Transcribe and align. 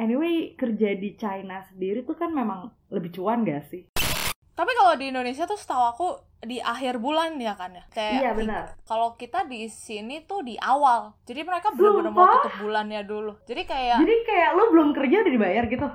Anyway, 0.00 0.56
kerja 0.56 0.96
di 0.96 1.12
China 1.12 1.60
sendiri 1.60 2.08
tuh 2.08 2.16
kan 2.16 2.32
memang 2.32 2.72
lebih 2.88 3.12
cuan 3.12 3.44
gak 3.44 3.68
sih? 3.68 3.84
Tapi 4.56 4.72
kalau 4.72 4.96
di 4.96 5.12
Indonesia 5.12 5.44
tuh 5.44 5.60
setahu 5.60 5.84
aku 5.92 6.08
di 6.40 6.56
akhir 6.56 6.96
bulan 6.96 7.36
ya 7.36 7.52
kan 7.52 7.76
ya. 7.76 7.84
Kayak 7.92 8.12
Iya, 8.16 8.30
benar. 8.32 8.64
Kalau 8.88 9.12
kita 9.20 9.44
di 9.44 9.68
sini 9.68 10.24
tuh 10.24 10.40
di 10.40 10.56
awal. 10.56 11.12
Jadi 11.28 11.44
mereka 11.44 11.76
benar-benar 11.76 12.16
mau 12.16 12.24
Sumpah? 12.24 12.32
tutup 12.40 12.54
bulannya 12.64 13.00
dulu. 13.04 13.32
Jadi 13.44 13.62
kayak 13.68 14.00
Jadi 14.00 14.14
kayak 14.24 14.50
lo 14.56 14.64
belum 14.72 14.88
kerja 14.96 15.16
udah 15.20 15.32
dibayar 15.36 15.64
gitu? 15.68 15.88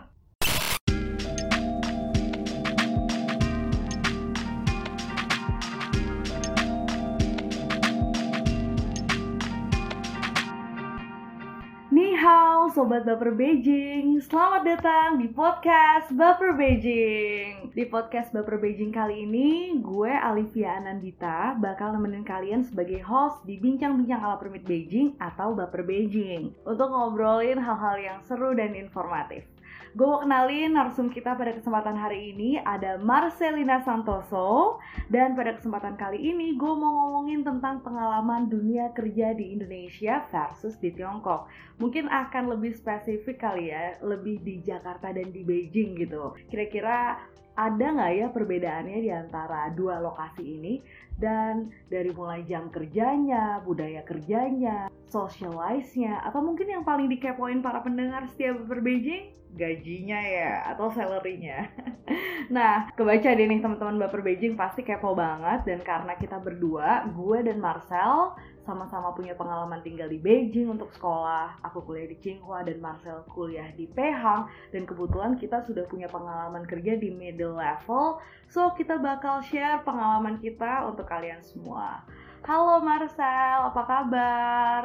Sobat 12.75 13.07
Baper 13.07 13.31
Beijing. 13.31 14.19
Selamat 14.19 14.67
datang 14.67 15.15
di 15.15 15.31
podcast 15.31 16.11
Baper 16.11 16.59
Beijing. 16.59 17.71
Di 17.71 17.87
podcast 17.87 18.35
Baper 18.35 18.59
Beijing 18.59 18.91
kali 18.91 19.23
ini, 19.23 19.79
gue 19.79 20.11
Alivia 20.11 20.75
Anandita 20.83 21.55
bakal 21.55 21.95
nemenin 21.95 22.27
kalian 22.27 22.67
sebagai 22.67 22.99
host 23.07 23.47
di 23.47 23.63
Bincang-Bincang 23.63 24.19
ala 24.19 24.35
Permit 24.35 24.67
Beijing 24.67 25.15
atau 25.23 25.55
Baper 25.55 25.87
Beijing 25.87 26.51
untuk 26.67 26.91
ngobrolin 26.91 27.63
hal-hal 27.63 27.95
yang 27.95 28.19
seru 28.27 28.51
dan 28.51 28.75
informatif. 28.75 29.54
Gue 29.95 30.03
mau 30.11 30.19
kenalin 30.19 30.75
narsum 30.75 31.07
kita 31.07 31.39
pada 31.39 31.55
kesempatan 31.55 31.95
hari 31.95 32.35
ini 32.35 32.59
ada 32.59 32.99
Marcelina 32.99 33.79
Santoso 33.79 34.75
dan 35.07 35.39
pada 35.39 35.55
kesempatan 35.55 35.95
kali 35.95 36.19
ini 36.19 36.59
gue 36.59 36.73
mau 36.75 37.07
ngomongin 37.07 37.47
tentang 37.47 37.79
pengalaman 37.79 38.51
dunia 38.51 38.91
kerja 38.91 39.31
di 39.31 39.55
Indonesia 39.55 40.19
versus 40.27 40.75
di 40.83 40.91
Tiongkok. 40.91 41.47
Mungkin 41.79 42.11
akan 42.11 42.43
lebih 42.51 42.75
spesifik 42.75 43.39
kali 43.39 43.71
ya, 43.71 43.95
lebih 44.03 44.43
di 44.43 44.59
Jakarta 44.67 45.15
dan 45.15 45.31
di 45.31 45.47
Beijing 45.47 45.95
gitu. 45.95 46.35
Kira-kira 46.51 47.15
ada 47.55 47.85
nggak 47.87 48.11
ya 48.19 48.27
perbedaannya 48.35 48.99
di 48.99 49.11
antara 49.15 49.71
dua 49.71 50.03
lokasi 50.03 50.43
ini? 50.43 50.83
Dan 51.15 51.71
dari 51.87 52.11
mulai 52.11 52.43
jam 52.43 52.67
kerjanya, 52.67 53.63
budaya 53.63 54.03
kerjanya, 54.03 54.91
socialize-nya, 55.15 56.19
atau 56.27 56.43
mungkin 56.43 56.67
yang 56.67 56.83
paling 56.83 57.07
dikepoin 57.07 57.63
para 57.63 57.79
pendengar 57.79 58.27
setiap 58.27 58.59
ber 58.67 58.83
Beijing? 58.83 59.31
Gajinya 59.55 60.19
ya, 60.19 60.75
atau 60.75 60.91
salary-nya. 60.91 61.71
Nah, 62.45 62.93
kebaca 62.93 63.33
deh 63.33 63.49
nih 63.49 63.57
teman-teman 63.57 63.97
Baper 63.97 64.21
Beijing 64.21 64.53
pasti 64.53 64.85
kepo 64.85 65.17
banget 65.17 65.65
dan 65.65 65.81
karena 65.81 66.13
kita 66.13 66.37
berdua, 66.37 67.09
gue 67.09 67.41
dan 67.41 67.57
Marcel 67.57 68.37
sama-sama 68.65 69.13
punya 69.13 69.37
pengalaman 69.37 69.81
tinggal 69.81 70.09
di 70.09 70.21
Beijing 70.21 70.69
untuk 70.69 70.89
sekolah. 70.93 71.61
Aku 71.65 71.85
kuliah 71.85 72.09
di 72.09 72.17
Tsinghua 72.17 72.65
dan 72.65 72.81
Marcel 72.81 73.25
kuliah 73.29 73.69
di 73.73 73.85
Pehang 73.89 74.49
dan 74.73 74.85
kebetulan 74.85 75.37
kita 75.37 75.61
sudah 75.65 75.85
punya 75.89 76.09
pengalaman 76.09 76.65
kerja 76.65 76.97
di 76.97 77.13
middle 77.13 77.57
level. 77.57 78.21
So, 78.49 78.73
kita 78.73 79.01
bakal 79.01 79.41
share 79.45 79.81
pengalaman 79.85 80.41
kita 80.41 80.85
untuk 80.89 81.05
kalian 81.09 81.41
semua. 81.41 82.05
Halo 82.45 82.77
Marcel, 82.77 83.73
apa 83.73 83.81
kabar? 83.89 84.83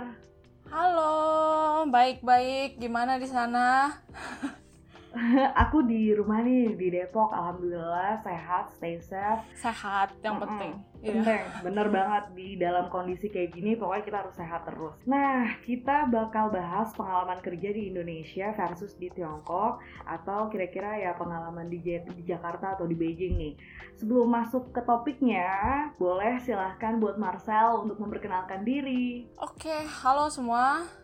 halo, 0.73 1.85
baik-baik. 1.93 2.81
Gimana 2.81 3.21
di 3.21 3.29
sana? 3.29 4.01
Aku 5.67 5.83
di 5.83 6.15
rumah 6.15 6.43
nih 6.43 6.79
di 6.79 6.87
Depok, 6.95 7.35
alhamdulillah 7.35 8.23
sehat, 8.23 8.71
stay 8.79 9.03
safe. 9.03 9.43
Sehat 9.59 10.15
yang 10.23 10.39
Mm-mm. 10.39 10.47
penting. 10.47 10.73
Iya. 11.01 11.13
Penting, 11.17 11.43
bener 11.65 11.87
banget 11.89 12.25
di 12.37 12.49
dalam 12.61 12.93
kondisi 12.93 13.33
kayak 13.33 13.57
gini 13.57 13.73
pokoknya 13.73 14.05
kita 14.05 14.19
harus 14.21 14.37
sehat 14.37 14.63
terus. 14.69 14.95
Nah, 15.09 15.57
kita 15.65 16.07
bakal 16.13 16.53
bahas 16.53 16.93
pengalaman 16.93 17.41
kerja 17.41 17.73
di 17.73 17.89
Indonesia 17.89 18.53
versus 18.53 18.93
di 19.01 19.09
Tiongkok 19.09 19.81
atau 20.05 20.53
kira-kira 20.53 21.01
ya 21.01 21.17
pengalaman 21.17 21.73
di, 21.73 21.81
di 21.81 22.23
Jakarta 22.29 22.77
atau 22.77 22.85
di 22.85 22.95
Beijing 22.95 23.35
nih. 23.41 23.55
Sebelum 23.97 24.29
masuk 24.29 24.77
ke 24.77 24.85
topiknya, 24.85 25.49
boleh 25.97 26.37
silahkan 26.45 27.01
buat 27.01 27.17
Marcel 27.17 27.81
untuk 27.81 27.97
memperkenalkan 27.97 28.63
diri. 28.65 29.25
Oke, 29.41 29.73
halo 30.05 30.29
semua. 30.29 31.00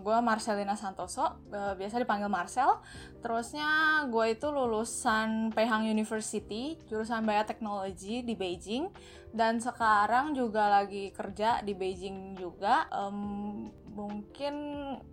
Gue 0.00 0.18
Marcelina 0.22 0.78
Santoso, 0.78 1.42
eh, 1.50 1.74
biasa 1.76 2.00
dipanggil 2.00 2.30
Marcel. 2.30 2.78
Terusnya 3.20 4.04
gue 4.08 4.32
itu 4.32 4.46
lulusan 4.48 5.50
Peihang 5.50 5.84
University, 5.84 6.78
jurusan 6.86 7.26
Bioteknologi 7.26 8.22
di 8.22 8.34
Beijing. 8.38 8.88
Dan 9.30 9.62
sekarang 9.62 10.34
juga 10.34 10.66
lagi 10.66 11.14
kerja 11.14 11.62
di 11.62 11.74
Beijing 11.74 12.34
juga. 12.34 12.86
Em, 12.90 13.70
mungkin 13.90 14.54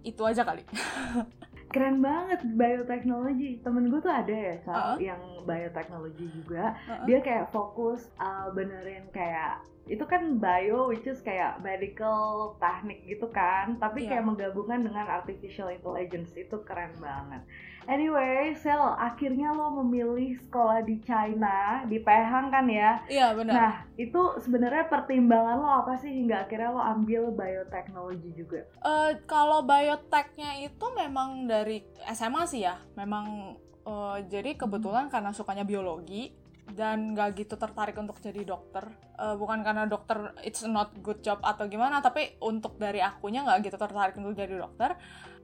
itu 0.01 0.21
aja 0.25 0.41
kali. 0.41 0.65
Keren 1.73 1.99
banget 1.99 2.47
bioteknologi. 2.47 3.59
Temen 3.59 3.91
gue 3.91 3.99
tuh 3.99 4.13
ada 4.13 4.31
ya 4.31 4.55
Sal, 4.63 4.73
Uh-uh. 4.73 4.97
yang 5.03 5.21
bioteknologi 5.43 6.25
juga. 6.31 6.73
Uh-uh. 6.87 7.05
Dia 7.05 7.19
kayak 7.19 7.51
fokus 7.51 8.07
uh, 8.17 8.49
benerin 8.55 9.03
kayak 9.11 9.59
itu 9.87 10.03
kan 10.03 10.35
bio 10.37 10.87
which 10.87 11.07
is 11.07 11.19
kayak 11.19 11.57
medical 11.59 12.55
teknik 12.59 13.03
gitu 13.03 13.27
kan. 13.27 13.75
Tapi 13.75 14.03
Iya. 14.03 14.09
kayak 14.15 14.25
menggabungkan 14.27 14.83
dengan 14.83 15.07
artificial 15.07 15.67
intelligence 15.67 16.35
itu 16.35 16.55
keren 16.63 16.93
banget. 16.99 17.41
Anyway 17.87 18.51
Sel 18.51 18.83
akhirnya 18.99 19.55
lo 19.55 19.79
memilih 19.79 20.35
sekolah 20.43 20.83
di 20.83 20.99
China 20.99 21.87
di 21.87 22.03
Pehang 22.03 22.51
kan 22.51 22.67
ya? 22.67 22.99
Iya 23.07 23.31
benar. 23.31 23.53
nah 23.55 23.73
itu 23.95 24.19
sebenarnya 24.43 24.91
pertimbangan 24.91 25.55
lo 25.55 25.71
apa 25.81 25.95
sih 25.95 26.11
hingga 26.11 26.43
akhirnya 26.43 26.75
lo 26.75 26.83
ambil 26.83 27.31
bioteknologi 27.31 28.35
juga? 28.35 28.67
Eh, 28.83 29.11
kalau 29.23 29.63
bioteknya 29.63 30.67
itu 30.67 30.85
memang 30.91 31.47
dari 31.47 31.79
SMA 32.11 32.43
sih 32.43 32.67
ya, 32.67 32.75
memang 32.99 33.55
eh, 33.87 34.17
jadi 34.27 34.59
kebetulan 34.59 35.07
karena 35.07 35.31
sukanya 35.31 35.63
biologi 35.63 36.35
dan 36.73 37.15
gak 37.15 37.39
gitu 37.39 37.55
tertarik 37.55 37.95
untuk 37.95 38.19
jadi 38.19 38.43
dokter. 38.43 38.87
Eh, 39.17 39.35
bukan 39.39 39.63
karena 39.63 39.87
dokter 39.87 40.35
it's 40.43 40.61
not 40.67 40.91
good 40.99 41.23
job 41.23 41.39
atau 41.41 41.65
gimana, 41.65 42.03
tapi 42.03 42.37
untuk 42.43 42.75
dari 42.75 43.01
akunya 43.01 43.41
nggak 43.41 43.71
gitu 43.71 43.77
tertarik 43.79 44.13
untuk 44.19 44.35
jadi 44.35 44.59
dokter. 44.59 44.93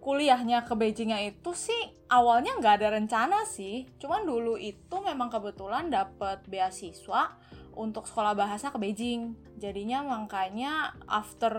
Kuliahnya 0.03 0.67
ke 0.67 0.75
Beijingnya 0.75 1.23
itu 1.23 1.55
sih 1.55 1.79
awalnya 2.11 2.59
nggak 2.59 2.73
ada 2.83 2.87
rencana 2.99 3.47
sih, 3.47 3.87
cuman 3.97 4.27
dulu 4.27 4.59
itu 4.59 4.95
memang 4.99 5.31
kebetulan 5.31 5.87
dapet 5.87 6.43
beasiswa 6.51 7.39
untuk 7.73 8.05
sekolah 8.05 8.35
bahasa 8.37 8.69
ke 8.69 8.77
Beijing. 8.77 9.33
Jadinya 9.57 10.03
makanya 10.03 10.97
after 11.05 11.53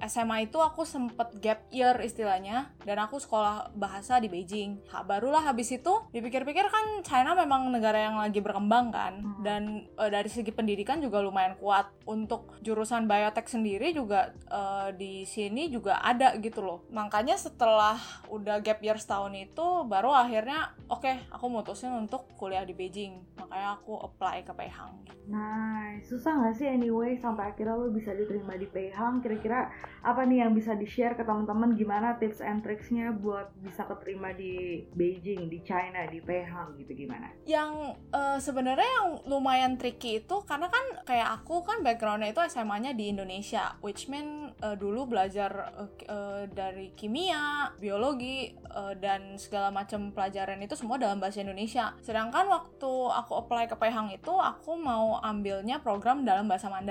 SMA 0.00 0.48
itu 0.48 0.56
aku 0.56 0.88
sempet 0.88 1.28
gap 1.44 1.68
year 1.68 1.92
istilahnya 2.00 2.72
dan 2.88 2.96
aku 3.04 3.20
sekolah 3.20 3.76
bahasa 3.76 4.16
di 4.16 4.32
Beijing. 4.32 4.80
Ha, 4.88 5.04
barulah 5.04 5.44
habis 5.44 5.68
itu 5.68 5.92
dipikir-pikir 6.08 6.64
kan 6.72 7.04
China 7.04 7.36
memang 7.36 7.68
negara 7.68 8.00
yang 8.08 8.16
lagi 8.16 8.40
berkembang 8.40 8.88
kan 8.88 9.12
Hmm. 9.20 9.44
dan 9.44 9.62
eh, 10.00 10.08
dari 10.08 10.32
segi 10.32 10.48
pendidikan 10.50 11.04
juga 11.04 11.20
lumayan 11.20 11.56
kuat. 11.60 11.92
Untuk 12.08 12.58
jurusan 12.64 13.06
biotek 13.06 13.46
sendiri 13.46 13.92
juga 13.92 14.32
eh, 14.48 14.88
di 14.96 15.28
sini 15.28 15.68
juga 15.68 16.00
ada 16.00 16.32
gitu 16.40 16.64
loh. 16.64 16.78
Makanya 16.88 17.36
setelah 17.36 18.00
udah 18.32 18.64
gap 18.64 18.80
year 18.80 18.96
setahun 18.96 19.36
itu 19.36 19.66
baru 19.84 20.16
akhirnya 20.16 20.72
oke 20.88 21.28
aku 21.28 21.46
mutusin 21.52 21.92
untuk 21.92 22.24
kuliah 22.40 22.64
di 22.64 22.72
Beijing. 22.72 23.20
Makanya 23.36 23.76
aku 23.76 24.00
apply 24.00 24.48
ke 24.48 24.52
Peihang. 24.56 24.96
Nice, 25.30 26.10
susah 26.10 26.34
nggak 26.34 26.54
sih 26.56 26.66
anyway 26.66 26.99
sampai 27.16 27.50
akhirnya 27.50 27.74
lo 27.74 27.88
bisa 27.88 28.10
diterima 28.10 28.54
di 28.54 28.66
Pehang? 28.66 29.20
Kira-kira 29.20 29.70
apa 30.00 30.24
nih 30.24 30.42
yang 30.42 30.52
bisa 30.52 30.72
di-share 30.72 31.12
ke 31.12 31.22
teman-teman 31.22 31.72
gimana 31.72 32.16
tips 32.16 32.40
and 32.40 32.60
tricksnya 32.60 33.12
buat 33.12 33.52
bisa 33.56 33.84
keterima 33.84 34.32
di 34.32 34.82
Beijing, 34.90 35.46
di 35.46 35.60
China, 35.60 36.04
di 36.04 36.20
Pehang 36.20 36.76
gitu 36.76 36.92
gimana? 36.96 37.32
yang 37.44 37.94
eh, 38.10 38.38
sebenarnya 38.38 38.84
yang 38.86 39.08
lumayan 39.24 39.74
tricky 39.74 40.18
itu 40.18 40.36
karena 40.42 40.66
kan 40.66 40.82
kayak 41.04 41.40
aku 41.40 41.62
kan 41.62 41.80
backgroundnya 41.80 42.30
itu 42.30 42.42
SMA-nya 42.42 42.92
di 42.92 43.08
Indonesia, 43.08 43.78
which 43.80 44.06
mean 44.06 44.50
eh, 44.58 44.74
dulu 44.74 45.06
belajar 45.06 45.50
k- 45.94 46.06
eh, 46.06 46.42
dari 46.50 46.90
kimia, 46.94 47.70
biologi 47.76 48.50
eh, 48.50 48.94
dan 48.96 49.36
segala 49.36 49.70
macam 49.70 50.10
pelajaran 50.10 50.58
itu 50.58 50.74
semua 50.74 50.98
dalam 50.98 51.22
bahasa 51.22 51.38
Indonesia. 51.38 51.94
Sedangkan 52.00 52.46
waktu 52.46 52.92
aku 53.10 53.32
apply 53.38 53.66
ke 53.66 53.76
Pehang 53.76 54.10
itu 54.10 54.32
aku 54.32 54.74
mau 54.74 55.20
ambilnya 55.20 55.78
program 55.78 56.22
dalam 56.22 56.46
bahasa 56.46 56.66
Mandarin 56.66 56.89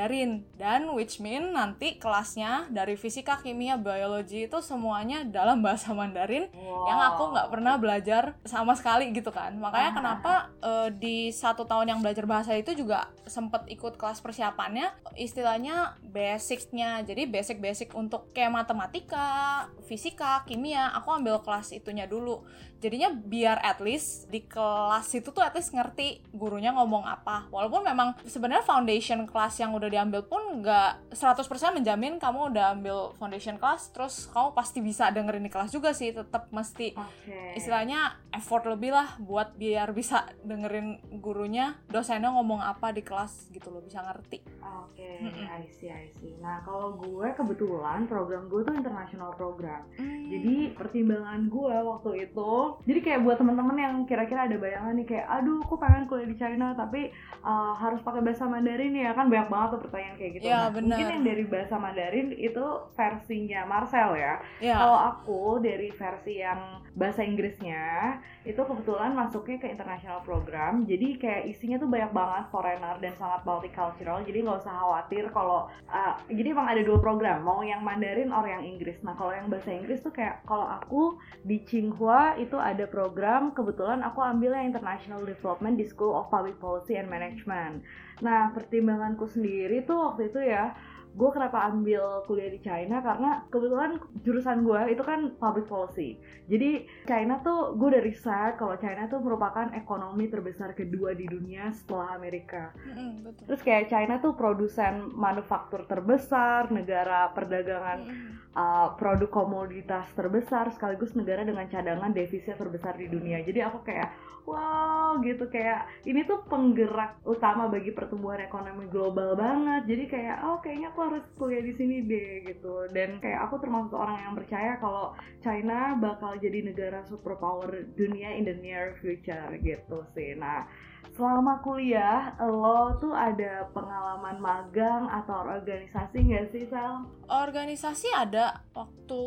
dan 0.56 0.88
which 0.96 1.20
mean 1.20 1.52
nanti 1.52 2.00
kelasnya 2.00 2.72
dari 2.72 2.96
fisika, 2.96 3.36
kimia, 3.44 3.76
biologi 3.76 4.48
itu 4.48 4.64
semuanya 4.64 5.28
dalam 5.28 5.60
bahasa 5.66 5.92
Mandarin 5.92 6.48
yang 6.88 7.00
aku 7.12 7.36
nggak 7.36 7.50
pernah 7.52 7.76
belajar 7.76 8.40
sama 8.48 8.78
sekali 8.80 9.12
gitu 9.12 9.34
kan. 9.34 9.52
Makanya 9.60 9.92
Ah. 9.92 9.96
kenapa 9.98 10.34
eh, 10.62 10.90
di 10.96 11.18
satu 11.34 11.66
tahun 11.66 11.92
yang 11.92 12.00
belajar 12.00 12.24
bahasa 12.24 12.54
itu 12.56 12.72
juga 12.72 13.10
sempet 13.26 13.66
ikut 13.68 13.98
kelas 13.98 14.22
persiapannya 14.22 14.90
istilahnya 15.18 15.98
basicnya 16.02 17.02
jadi 17.02 17.26
basic 17.26 17.58
basic 17.58 17.90
untuk 17.94 18.30
kayak 18.32 18.54
matematika 18.54 19.66
fisika 19.84 20.46
kimia 20.46 20.94
aku 20.94 21.10
ambil 21.12 21.42
kelas 21.42 21.74
itunya 21.74 22.06
dulu. 22.06 22.46
Jadinya 22.80 23.12
biar 23.12 23.60
at 23.60 23.84
least 23.84 24.32
di 24.32 24.40
kelas 24.40 25.12
itu 25.12 25.36
tuh 25.36 25.44
at 25.44 25.52
least 25.52 25.76
ngerti 25.76 26.24
gurunya 26.32 26.72
ngomong 26.72 27.04
apa. 27.04 27.52
Walaupun 27.52 27.84
memang 27.84 28.16
sebenarnya 28.24 28.64
foundation 28.64 29.28
kelas 29.28 29.60
yang 29.60 29.76
udah 29.76 29.89
udah 29.90 30.06
diambil 30.06 30.22
pun 30.30 30.62
nggak 30.62 31.18
100% 31.18 31.82
menjamin 31.82 32.22
kamu 32.22 32.54
udah 32.54 32.78
ambil 32.78 33.18
foundation 33.18 33.58
class 33.58 33.90
terus 33.90 34.30
kamu 34.30 34.54
pasti 34.54 34.86
bisa 34.86 35.10
dengerin 35.10 35.42
di 35.42 35.50
kelas 35.50 35.74
juga 35.74 35.98
sih 35.98 36.14
tetap 36.14 36.54
mesti 36.54 36.94
Oke. 36.94 37.58
istilahnya 37.58 38.22
effort 38.30 38.70
lebih 38.70 38.94
lah 38.94 39.18
buat 39.18 39.58
biar 39.58 39.90
bisa 39.98 40.30
dengerin 40.46 41.02
gurunya 41.18 41.74
dosennya 41.90 42.30
ngomong 42.30 42.62
apa 42.62 42.94
di 42.94 43.02
kelas 43.02 43.50
gitu 43.50 43.74
loh 43.74 43.82
bisa 43.82 44.06
ngerti 44.06 44.46
Oke, 44.70 45.24
Mm-mm. 45.24 45.48
I 45.48 45.64
see, 45.72 45.88
I 45.88 46.12
see. 46.20 46.36
Nah, 46.44 46.60
kalau 46.68 47.00
gue 47.00 47.28
kebetulan 47.32 48.04
program 48.06 48.52
gue 48.52 48.62
tuh 48.68 48.76
international 48.76 49.32
program. 49.34 49.88
Hmm. 49.96 50.28
Jadi 50.28 50.76
pertimbangan 50.76 51.48
gue 51.48 51.76
waktu 51.88 52.12
itu, 52.28 52.54
jadi 52.84 53.00
kayak 53.00 53.22
buat 53.24 53.38
teman-teman 53.40 53.78
yang 53.80 53.96
kira-kira 54.04 54.52
ada 54.52 54.60
bayangan 54.60 54.94
nih 55.00 55.08
kayak, 55.08 55.28
aduh, 55.32 55.64
aku 55.64 55.80
pengen 55.80 56.06
kuliah 56.12 56.28
di 56.28 56.36
China 56.36 56.76
tapi 56.76 57.10
uh, 57.44 57.74
harus 57.80 58.04
pakai 58.04 58.20
bahasa 58.20 58.46
Mandarin 58.46 58.92
ya 58.92 59.16
kan 59.16 59.32
banyak 59.32 59.48
banget 59.48 59.70
pertanyaan 59.82 60.16
kayak 60.20 60.32
gitu. 60.40 60.44
Ya, 60.48 60.56
nah, 60.56 60.70
benar. 60.72 60.96
mungkin 60.96 61.08
yang 61.08 61.24
dari 61.24 61.44
bahasa 61.48 61.76
Mandarin 61.80 62.30
itu 62.36 62.66
versinya 62.96 63.62
Marcel 63.66 64.10
ya. 64.16 64.34
ya 64.60 64.76
Kalau 64.76 65.00
aku 65.16 65.42
dari 65.64 65.90
versi 65.96 66.34
yang 66.40 66.84
bahasa 66.98 67.22
Inggrisnya 67.24 68.20
itu 68.44 68.60
kebetulan 68.60 69.14
masuknya 69.14 69.62
ke 69.62 69.68
international 69.70 70.20
program. 70.26 70.84
Jadi 70.84 71.22
kayak 71.22 71.48
isinya 71.48 71.78
tuh 71.78 71.88
banyak 71.88 72.12
banget 72.12 72.46
foreigner 72.50 72.96
dan 73.00 73.14
sangat 73.16 73.46
multicultural. 73.46 74.26
Jadi 74.26 74.38
nggak 74.42 74.60
usah 74.66 74.74
khawatir 74.74 75.24
kalau 75.30 75.70
uh, 75.92 76.14
jadi 76.28 76.52
emang 76.52 76.68
ada 76.68 76.82
dua 76.82 76.98
program, 76.98 77.46
mau 77.46 77.62
yang 77.62 77.86
Mandarin 77.86 78.34
or 78.34 78.44
yang 78.50 78.66
Inggris. 78.66 78.98
Nah 79.06 79.14
kalau 79.14 79.32
yang 79.32 79.48
bahasa 79.48 79.70
Inggris 79.70 80.02
tuh 80.02 80.12
kayak 80.12 80.42
kalau 80.50 80.66
aku 80.66 81.16
di 81.46 81.62
Tsinghua 81.62 82.36
itu 82.42 82.58
ada 82.58 82.90
program 82.90 83.54
kebetulan 83.54 84.02
aku 84.02 84.20
ambilnya 84.26 84.66
International 84.66 85.22
Development 85.22 85.78
di 85.78 85.86
School 85.86 86.18
of 86.18 86.28
Public 86.34 86.58
Policy 86.58 86.98
and 86.98 87.08
Management. 87.08 87.86
Nah 88.20 88.52
pertimbanganku 88.52 89.30
sendiri 89.30 89.69
tuh 89.86 89.98
waktu 90.10 90.22
itu 90.34 90.40
ya 90.42 90.74
gue 91.20 91.30
kenapa 91.36 91.68
ambil 91.68 92.24
kuliah 92.24 92.48
di 92.48 92.64
China 92.64 93.04
karena 93.04 93.44
kebetulan 93.52 94.00
jurusan 94.24 94.64
gue 94.64 94.96
itu 94.96 95.04
kan 95.04 95.36
public 95.36 95.68
policy 95.68 96.16
jadi 96.48 96.88
China 97.04 97.44
tuh 97.44 97.76
gue 97.76 97.92
udah 97.92 98.04
riset 98.04 98.56
kalau 98.56 98.80
China 98.80 99.12
tuh 99.12 99.20
merupakan 99.20 99.68
ekonomi 99.76 100.32
terbesar 100.32 100.72
kedua 100.72 101.12
di 101.12 101.28
dunia 101.28 101.76
setelah 101.76 102.16
Amerika 102.16 102.72
Mm-mm, 102.88 103.28
betul 103.28 103.44
terus 103.52 103.62
kayak 103.68 103.92
China 103.92 104.24
tuh 104.24 104.40
produsen 104.40 105.12
manufaktur 105.12 105.84
terbesar 105.84 106.72
negara 106.72 107.28
perdagangan 107.36 108.00
Mm-mm. 108.08 108.32
uh, 108.56 108.96
produk 108.96 109.28
komoditas 109.28 110.08
terbesar 110.16 110.72
sekaligus 110.72 111.12
negara 111.18 111.44
dengan 111.44 111.66
cadangan 111.68 112.14
devisa 112.14 112.54
terbesar 112.56 112.96
di 112.96 113.12
dunia. 113.12 113.42
Jadi 113.44 113.60
aku 113.66 113.84
kayak 113.84 114.10
wow 114.46 115.20
gitu 115.22 115.46
kayak 115.52 115.86
ini 116.10 116.26
tuh 116.26 116.42
penggerak 116.50 117.22
utama 117.26 117.70
bagi 117.70 117.94
pertumbuhan 117.94 118.42
ekonomi 118.42 118.90
global 118.90 119.38
banget. 119.38 119.86
Jadi 119.90 120.04
kayak 120.10 120.38
oh 120.46 120.58
kayaknya 120.64 120.90
aku 120.94 121.00
harus 121.10 121.26
kuliah 121.36 121.66
di 121.66 121.74
sini 121.74 122.06
deh 122.06 122.46
gitu. 122.46 122.86
Dan 122.94 123.18
kayak 123.18 123.50
aku 123.50 123.58
termasuk 123.58 123.98
orang 123.98 124.22
yang 124.22 124.34
percaya 124.38 124.78
kalau 124.78 125.18
China 125.42 125.98
bakal 125.98 126.38
jadi 126.38 126.62
negara 126.62 127.02
superpower 127.10 127.90
dunia 127.98 128.38
in 128.38 128.46
the 128.46 128.56
near 128.62 128.94
future 129.02 129.58
gitu 129.60 130.06
sih. 130.14 130.38
Nah, 130.38 130.70
selama 131.16 131.60
kuliah 131.60 132.32
lo 132.40 132.96
tuh 133.02 133.12
ada 133.12 133.68
pengalaman 133.76 134.40
magang 134.40 135.10
atau 135.10 135.44
organisasi 135.48 136.16
nggak 136.32 136.48
sih 136.54 136.64
Sal? 136.72 137.08
organisasi 137.28 138.08
ada 138.16 138.64
waktu 138.72 139.22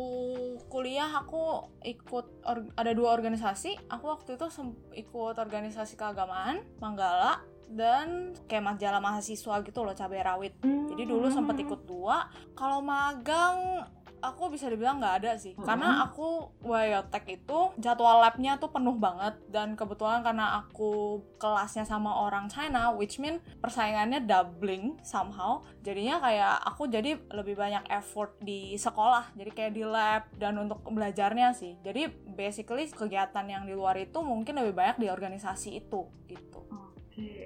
kuliah 0.73 1.09
aku 1.13 1.69
ikut 1.85 2.25
ada 2.73 2.91
dua 2.97 3.13
organisasi 3.13 3.77
aku 3.93 4.05
waktu 4.09 4.41
itu 4.41 4.47
ikut 4.95 5.35
organisasi 5.37 5.93
keagamaan 5.93 6.65
Manggala 6.81 7.52
dan 7.69 8.35
kayak 8.45 8.75
majalah 8.75 8.99
mahasiswa 8.99 9.55
gitu 9.61 9.79
loh 9.81 9.93
cabai 9.93 10.21
rawit. 10.21 10.53
Jadi 10.63 11.03
dulu 11.03 11.27
sempet 11.27 11.55
Hmm. 11.57 11.65
ikut 11.65 11.81
dua. 11.85 12.27
Kalau 12.53 12.79
magang 12.79 13.83
aku 14.23 14.55
bisa 14.55 14.71
dibilang 14.71 15.03
nggak 15.03 15.15
ada 15.19 15.31
sih. 15.35 15.51
Hmm. 15.51 15.67
karena 15.67 16.07
aku 16.07 16.47
Wyotek 16.63 17.43
itu 17.43 17.59
jadwal 17.75 18.23
labnya 18.23 18.55
tuh 18.55 18.71
penuh 18.71 18.95
banget. 18.95 19.35
Dan 19.51 19.75
kebetulan 19.75 20.23
karena 20.23 20.63
aku 20.63 21.19
kelasnya 21.35 21.83
sama 21.83 22.23
orang 22.23 22.47
China 22.47 22.95
which 22.95 23.19
mean 23.19 23.43
persaingannya 23.59 24.23
doubling 24.23 24.95
somehow. 25.03 25.59
Jadinya 25.83 26.23
kayak 26.23 26.55
aku 26.63 26.87
jadi 26.87 27.19
lebih 27.35 27.59
banyak 27.59 27.83
effort 27.91 28.39
di 28.39 28.79
sekolah. 28.79 29.35
Jadi 29.35 29.51
kayak 29.51 29.73
di 29.75 29.83
lab 29.83 30.23
dan 30.39 30.55
untuk 30.55 30.79
belajarnya 30.87 31.51
sih. 31.51 31.75
Jadi 31.83 32.07
basically 32.31 32.87
kegiatan 32.87 33.43
yang 33.43 33.67
di 33.67 33.75
luar 33.75 33.99
itu 33.99 34.23
mungkin 34.23 34.55
lebih 34.55 34.71
banyak 34.71 35.03
di 35.03 35.07
organisasi 35.11 35.83
itu 35.83 36.07
gitu. 36.31 36.63
Oke, 36.71 36.82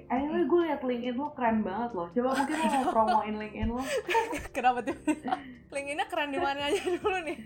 anyway 0.08 0.42
gue 0.48 0.60
liat 0.64 0.80
LinkedIn 0.80 1.16
lo 1.16 1.28
keren 1.36 1.60
banget 1.60 1.90
loh. 1.92 2.08
Coba 2.12 2.28
mungkin 2.34 2.56
lo 2.56 2.66
mau 2.68 2.84
promoin 2.96 3.34
LinkedIn 3.36 3.68
lo. 3.68 3.82
kenapa 4.56 4.78
tuh 4.84 4.96
linkinnya 5.74 6.06
keren 6.08 6.32
di 6.32 6.40
mana 6.40 6.72
aja 6.72 6.80
dulu 6.80 7.18
nih 7.28 7.38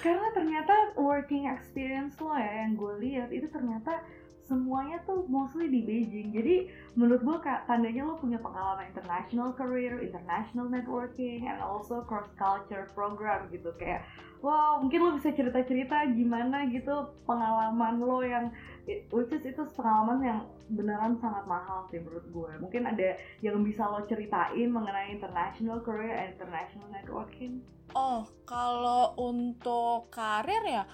Karena 0.00 0.28
ternyata 0.32 0.74
working 0.96 1.48
experience 1.50 2.16
lo 2.20 2.32
ya 2.32 2.64
yang 2.64 2.76
gue 2.76 2.94
lihat 3.04 3.28
itu 3.32 3.48
ternyata 3.48 4.00
semuanya 4.46 5.02
tuh 5.02 5.26
mostly 5.26 5.66
di 5.66 5.82
Beijing. 5.82 6.30
Jadi 6.30 6.70
menurut 6.94 7.20
gue 7.26 7.38
ka- 7.42 7.66
tandanya 7.66 8.06
lo 8.06 8.14
punya 8.14 8.38
pengalaman 8.38 8.86
international 8.94 9.50
career, 9.58 9.98
international 9.98 10.70
networking, 10.70 11.50
and 11.50 11.58
also 11.58 12.06
cross 12.06 12.30
culture 12.38 12.86
program 12.94 13.50
gitu 13.50 13.74
kayak 13.74 14.06
wow 14.44 14.78
mungkin 14.78 15.02
lo 15.02 15.10
bisa 15.18 15.34
cerita-cerita 15.34 16.06
gimana 16.14 16.68
gitu 16.70 17.10
pengalaman 17.26 17.98
lo 17.98 18.22
yang 18.22 18.52
which 18.86 19.34
is 19.34 19.42
itu 19.42 19.62
pengalaman 19.74 20.22
yang 20.22 20.40
beneran 20.70 21.18
sangat 21.18 21.42
mahal 21.50 21.82
sih 21.90 21.98
menurut 21.98 22.26
gue. 22.30 22.52
Mungkin 22.62 22.86
ada 22.86 23.18
yang 23.42 23.62
bisa 23.66 23.86
lo 23.86 24.06
ceritain 24.06 24.70
mengenai 24.70 25.10
international 25.14 25.82
career 25.82 26.14
and 26.14 26.38
international 26.38 26.86
networking. 26.94 27.62
Oh, 27.94 28.26
kalau 28.46 29.14
untuk 29.18 30.10
karir 30.10 30.62
ya, 30.66 30.84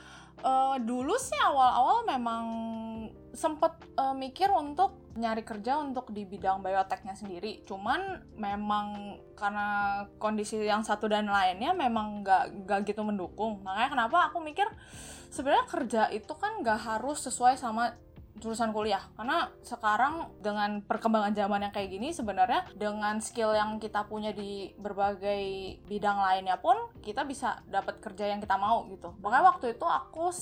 eh, 0.40 0.76
dulu 0.80 1.16
sih 1.20 1.40
awal-awal 1.40 2.04
memang 2.08 2.44
sempet 3.32 3.72
eh, 3.96 4.14
mikir 4.16 4.48
untuk 4.52 5.01
nyari 5.16 5.44
kerja 5.44 5.78
untuk 5.80 6.10
di 6.10 6.24
bidang 6.24 6.64
bioteknya 6.64 7.12
sendiri. 7.12 7.64
Cuman 7.68 8.22
memang 8.36 9.16
karena 9.36 10.02
kondisi 10.16 10.60
yang 10.60 10.80
satu 10.80 11.08
dan 11.08 11.28
lainnya 11.28 11.76
memang 11.76 12.24
nggak 12.24 12.64
nggak 12.64 12.80
gitu 12.88 13.04
mendukung. 13.04 13.60
Makanya 13.60 13.90
kenapa 13.92 14.32
aku 14.32 14.40
mikir 14.40 14.66
sebenarnya 15.32 15.66
kerja 15.68 16.02
itu 16.12 16.32
kan 16.36 16.60
nggak 16.60 16.80
harus 16.80 17.24
sesuai 17.24 17.56
sama 17.56 17.96
jurusan 18.42 18.72
kuliah 18.74 19.00
karena 19.14 19.52
sekarang 19.62 20.32
dengan 20.42 20.82
perkembangan 20.82 21.30
zaman 21.30 21.68
yang 21.68 21.72
kayak 21.74 21.94
gini 21.94 22.10
sebenarnya 22.10 22.66
dengan 22.74 23.22
skill 23.22 23.54
yang 23.54 23.78
kita 23.78 24.08
punya 24.10 24.34
di 24.34 24.72
berbagai 24.74 25.78
bidang 25.86 26.18
lainnya 26.18 26.58
pun 26.58 26.74
kita 27.04 27.22
bisa 27.22 27.62
dapat 27.70 28.02
kerja 28.02 28.32
yang 28.32 28.40
kita 28.40 28.58
mau 28.58 28.88
gitu 28.90 29.14
makanya 29.22 29.52
waktu 29.52 29.78
itu 29.78 29.86
aku 29.86 30.34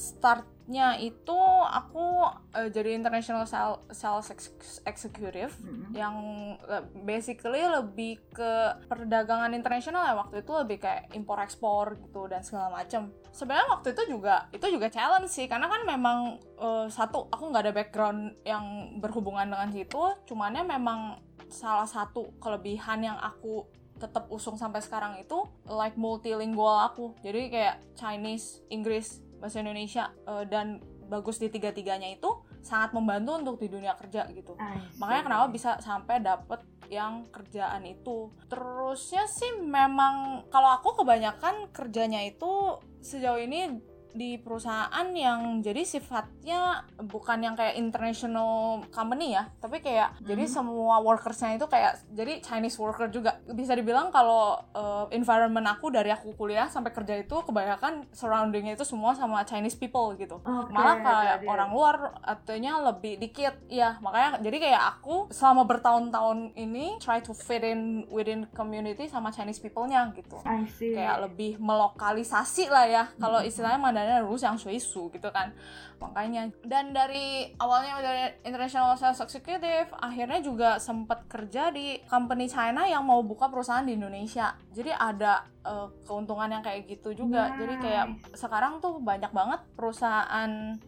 startnya 0.70 1.02
itu 1.02 1.40
aku 1.66 2.30
eh, 2.54 2.70
jadi 2.70 2.94
international 2.94 3.42
sales, 3.42 3.82
sales 3.90 4.30
ex- 4.30 4.78
executive 4.86 5.50
yang 5.90 6.14
eh, 6.62 6.86
basically 7.02 7.58
lebih 7.58 8.22
ke 8.30 8.78
perdagangan 8.86 9.50
internasional 9.50 10.06
ya. 10.06 10.14
Waktu 10.14 10.46
itu 10.46 10.52
lebih 10.54 10.78
kayak 10.78 11.10
impor 11.18 11.42
ekspor 11.42 11.98
gitu 11.98 12.30
dan 12.30 12.46
segala 12.46 12.70
macam 12.70 13.10
sebenarnya 13.34 13.66
waktu 13.66 13.98
itu 13.98 14.14
juga 14.14 14.46
itu 14.54 14.66
juga 14.70 14.86
challenge 14.86 15.34
sih. 15.34 15.50
Karena 15.50 15.66
kan 15.66 15.82
memang 15.82 16.38
eh, 16.38 16.86
satu 16.86 17.26
aku 17.34 17.50
nggak 17.50 17.66
ada 17.66 17.74
background 17.74 18.38
yang 18.46 18.94
berhubungan 19.02 19.50
dengan 19.50 19.74
situ. 19.74 19.98
Cumannya 20.30 20.62
memang 20.62 21.18
salah 21.50 21.90
satu 21.90 22.30
kelebihan 22.38 23.02
yang 23.02 23.18
aku 23.18 23.66
tetap 23.98 24.30
usung 24.30 24.54
sampai 24.54 24.78
sekarang 24.80 25.18
itu 25.18 25.42
like 25.66 25.98
multilingual 25.98 26.86
aku. 26.86 27.18
Jadi 27.26 27.50
kayak 27.50 27.76
Chinese 27.98 28.62
Inggris 28.70 29.18
bahasa 29.40 29.64
Indonesia 29.64 30.12
eh, 30.28 30.44
dan 30.46 30.78
bagus 31.10 31.42
di 31.42 31.50
tiga-tiganya 31.50 32.06
itu 32.06 32.30
sangat 32.62 32.94
membantu 32.94 33.34
untuk 33.42 33.56
di 33.58 33.66
dunia 33.66 33.98
kerja 33.98 34.30
gitu. 34.30 34.54
Makanya 35.02 35.22
kenapa 35.26 35.46
bisa 35.50 35.82
sampai 35.82 36.22
dapet 36.22 36.62
yang 36.86 37.26
kerjaan 37.34 37.82
itu. 37.82 38.30
Terusnya 38.46 39.26
sih 39.26 39.58
memang 39.58 40.46
kalau 40.54 40.70
aku 40.78 41.02
kebanyakan 41.02 41.74
kerjanya 41.74 42.22
itu 42.22 42.78
sejauh 43.02 43.42
ini 43.42 43.89
di 44.12 44.36
perusahaan 44.36 45.06
yang 45.10 45.60
jadi 45.60 45.82
sifatnya 45.82 46.82
bukan 47.00 47.38
yang 47.40 47.54
kayak 47.54 47.76
international 47.76 48.50
company 48.88 49.32
ya 49.32 49.48
tapi 49.56 49.78
kayak 49.78 50.18
jadi 50.20 50.44
semua 50.46 50.98
workersnya 50.98 51.54
itu 51.54 51.66
kayak 51.66 52.00
jadi 52.10 52.40
Chinese 52.40 52.76
worker 52.76 53.06
juga. 53.08 53.38
Bisa 53.46 53.72
dibilang 53.72 54.08
kalau 54.08 54.54
uh, 54.72 55.06
environment 55.10 55.66
aku 55.66 55.88
dari 55.88 56.08
aku 56.08 56.32
kuliah 56.34 56.66
sampai 56.66 56.90
kerja 56.90 57.14
itu 57.16 57.36
kebanyakan 57.40 58.08
surroundingnya 58.10 58.74
itu 58.74 58.82
semua 58.82 59.12
sama 59.12 59.42
Chinese 59.42 59.74
people 59.74 60.12
gitu. 60.14 60.40
Oke, 60.40 60.70
malah 60.70 60.96
kayak 60.98 61.36
jadi- 61.38 61.48
orang 61.48 61.70
luar 61.70 61.96
artinya 62.20 62.80
lebih 62.84 63.16
dikit. 63.16 63.54
Ya 63.66 64.00
makanya 64.00 64.40
jadi 64.40 64.56
kayak 64.58 64.82
aku 64.96 65.28
selama 65.30 65.64
bertahun-tahun 65.64 66.54
ini 66.54 66.98
try 66.98 67.18
to 67.18 67.30
fit 67.30 67.62
in 67.62 67.80
within 68.08 68.46
community 68.50 69.06
sama 69.06 69.30
Chinese 69.30 69.58
people-nya 69.58 70.10
gitu. 70.12 70.40
I 70.42 70.64
see. 70.66 70.92
kayak 70.92 71.22
lebih 71.22 71.60
melokalisasi 71.60 72.66
lah 72.66 72.84
ya 72.84 73.04
kalau 73.16 73.38
Hmm. 73.38 73.46
istilahnya 73.46 73.76
Mandarin 73.76 73.99
dan 74.00 74.08
ada 74.08 74.24
rules 74.24 74.40
yang 74.40 74.56
suisu 74.56 75.12
gitu 75.12 75.28
kan 75.28 75.52
makanya 76.00 76.48
dan 76.64 76.96
dari 76.96 77.52
awalnya 77.60 78.00
dari 78.00 78.24
international 78.48 78.96
sales 78.96 79.20
executive 79.20 79.92
akhirnya 80.00 80.40
juga 80.40 80.80
sempat 80.80 81.28
kerja 81.28 81.68
di 81.68 82.00
company 82.08 82.48
China 82.48 82.88
yang 82.88 83.04
mau 83.04 83.20
buka 83.20 83.52
perusahaan 83.52 83.84
di 83.84 84.00
Indonesia 84.00 84.56
jadi 84.72 84.96
ada 84.96 85.44
uh, 85.62 85.92
keuntungan 86.08 86.48
yang 86.48 86.64
kayak 86.64 86.88
gitu 86.88 87.12
juga 87.12 87.52
nice. 87.52 87.58
jadi 87.60 87.74
kayak 87.78 88.06
sekarang 88.32 88.80
tuh 88.80 88.96
banyak 89.04 89.28
banget 89.30 89.60
perusahaan 89.76 90.80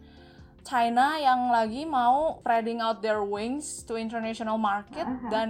China 0.63 1.19
yang 1.19 1.51
lagi 1.51 1.83
mau 1.83 2.39
spreading 2.39 2.79
out 2.79 3.03
their 3.03 3.21
wings 3.21 3.83
to 3.83 3.99
international 3.99 4.55
market 4.55 5.03
uh 5.03 5.11
-huh. 5.11 5.29
dan 5.29 5.49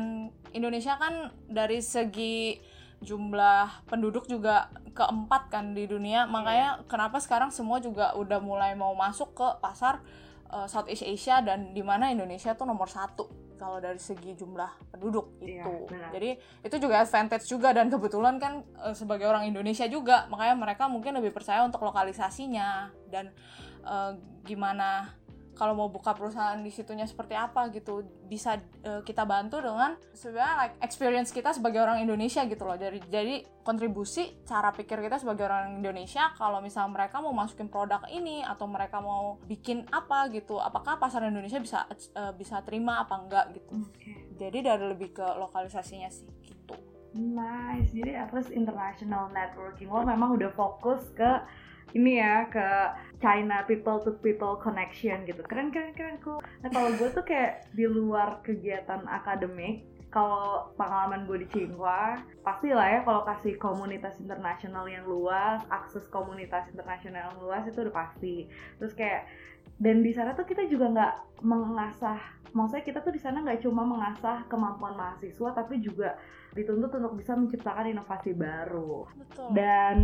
Indonesia 0.53 0.97
kan 0.97 1.29
dari 1.49 1.81
segi 1.81 2.57
jumlah 3.03 3.85
penduduk 3.85 4.25
juga 4.25 4.71
keempat 4.95 5.51
kan 5.51 5.75
di 5.75 5.85
dunia. 5.85 6.25
Makanya 6.25 6.87
kenapa 6.87 7.19
sekarang 7.19 7.51
semua 7.51 7.83
juga 7.83 8.15
udah 8.15 8.39
mulai 8.39 8.73
mau 8.73 8.95
masuk 8.95 9.35
ke 9.35 9.47
pasar 9.59 10.01
uh, 10.49 10.65
Southeast 10.65 11.03
Asia 11.03 11.43
dan 11.43 11.75
di 11.75 11.83
mana 11.85 12.09
Indonesia 12.09 12.55
tuh 12.55 12.65
nomor 12.65 12.87
satu 12.87 13.43
kalau 13.57 13.79
dari 13.79 14.01
segi 14.01 14.35
jumlah 14.35 14.91
penduduk 14.91 15.39
iya, 15.39 15.63
itu. 15.63 15.73
iya, 15.87 16.07
jadi 16.11 16.29
itu 16.67 16.75
juga 16.83 16.99
advantage 16.99 17.47
juga 17.47 17.71
dan 17.71 17.87
kebetulan 17.87 18.35
kan 18.35 18.59
uh, 18.75 18.91
sebagai 18.91 19.23
orang 19.23 19.47
Indonesia 19.47 19.87
juga 19.87 20.27
makanya 20.27 20.55
mereka 20.59 20.91
mungkin 20.91 21.15
lebih 21.15 21.31
percaya 21.31 21.63
untuk 21.63 21.79
lokalisasinya 21.79 22.91
dan 23.07 23.31
uh, 23.87 24.19
gimana 24.43 25.15
kalau 25.53 25.77
mau 25.77 25.89
buka 25.89 26.17
perusahaan 26.17 26.57
di 26.57 26.73
situnya 26.73 27.05
seperti 27.05 27.37
apa 27.37 27.69
gitu 27.69 28.01
bisa 28.25 28.57
uh, 28.85 29.01
kita 29.05 29.23
bantu 29.23 29.61
dengan 29.61 29.95
sebenarnya 30.13 30.53
like 30.57 30.75
experience 30.81 31.29
kita 31.29 31.53
sebagai 31.53 31.81
orang 31.81 32.01
Indonesia 32.01 32.41
gitu 32.45 32.65
loh. 32.65 32.77
Jadi 32.77 32.99
jadi 33.07 33.45
kontribusi 33.61 34.33
cara 34.43 34.73
pikir 34.73 34.99
kita 34.99 35.21
sebagai 35.21 35.45
orang 35.47 35.79
Indonesia 35.79 36.33
kalau 36.35 36.59
misal 36.59 36.89
mereka 36.89 37.21
mau 37.21 37.31
masukin 37.31 37.69
produk 37.69 38.01
ini 38.09 38.41
atau 38.43 38.65
mereka 38.65 38.99
mau 38.99 39.37
bikin 39.45 39.85
apa 39.93 40.27
gitu 40.33 40.57
apakah 40.59 40.97
pasar 40.97 41.25
Indonesia 41.29 41.61
bisa 41.61 41.85
uh, 42.17 42.33
bisa 42.33 42.59
terima 42.65 43.01
apa 43.05 43.15
enggak 43.17 43.45
gitu. 43.55 43.71
Okay. 43.93 44.25
jadi 44.35 44.73
dari 44.73 44.85
lebih 44.89 45.13
ke 45.13 45.27
lokalisasinya 45.37 46.09
sih 46.09 46.27
gitu. 46.43 46.75
Nice. 47.13 47.93
Jadi 47.93 48.17
at 48.17 48.33
least 48.33 48.49
international 48.49 49.29
networking 49.29 49.93
lo 49.93 50.01
memang 50.01 50.33
udah 50.33 50.49
fokus 50.57 51.13
ke 51.13 51.45
ini 51.93 52.19
ya 52.19 52.49
ke 52.49 52.67
China 53.21 53.63
people 53.69 54.01
to 54.01 54.17
people 54.19 54.59
connection 54.59 55.23
gitu. 55.23 55.39
Keren 55.45 55.69
keren 55.69 55.93
keren 55.95 56.17
cool. 56.25 56.41
Nah 56.65 56.69
kalau 56.73 56.91
gue 56.97 57.09
tuh 57.13 57.23
kayak 57.23 57.69
di 57.71 57.85
luar 57.87 58.41
kegiatan 58.43 59.05
akademik 59.07 59.85
kalau 60.13 60.69
pengalaman 60.77 61.25
gue 61.25 61.41
di 61.41 61.47
Tsinghua 61.49 62.21
pasti 62.45 62.69
lah 62.69 62.85
ya 62.85 62.99
kalau 63.01 63.25
kasih 63.25 63.57
komunitas 63.57 64.21
internasional 64.21 64.85
yang 64.85 65.09
luas 65.09 65.65
akses 65.73 66.05
komunitas 66.13 66.69
internasional 66.69 67.33
yang 67.33 67.37
luas 67.41 67.63
itu 67.65 67.81
udah 67.81 67.95
pasti. 67.95 68.45
Terus 68.77 68.93
kayak 68.93 69.25
dan 69.81 70.05
di 70.05 70.13
sana 70.13 70.37
tuh 70.37 70.45
kita 70.45 70.69
juga 70.69 70.91
nggak 70.93 71.13
mengasah 71.41 72.19
maksudnya 72.53 72.85
kita 72.85 72.99
tuh 73.01 73.13
di 73.13 73.21
sana 73.21 73.41
nggak 73.41 73.65
cuma 73.65 73.81
mengasah 73.81 74.45
kemampuan 74.45 74.93
mahasiswa 74.93 75.49
tapi 75.57 75.81
juga 75.81 76.13
dituntut 76.53 76.93
untuk 76.93 77.17
bisa 77.17 77.33
menciptakan 77.33 77.89
inovasi 77.89 78.31
baru. 78.37 79.09
Betul. 79.17 79.47
Dan 79.57 79.97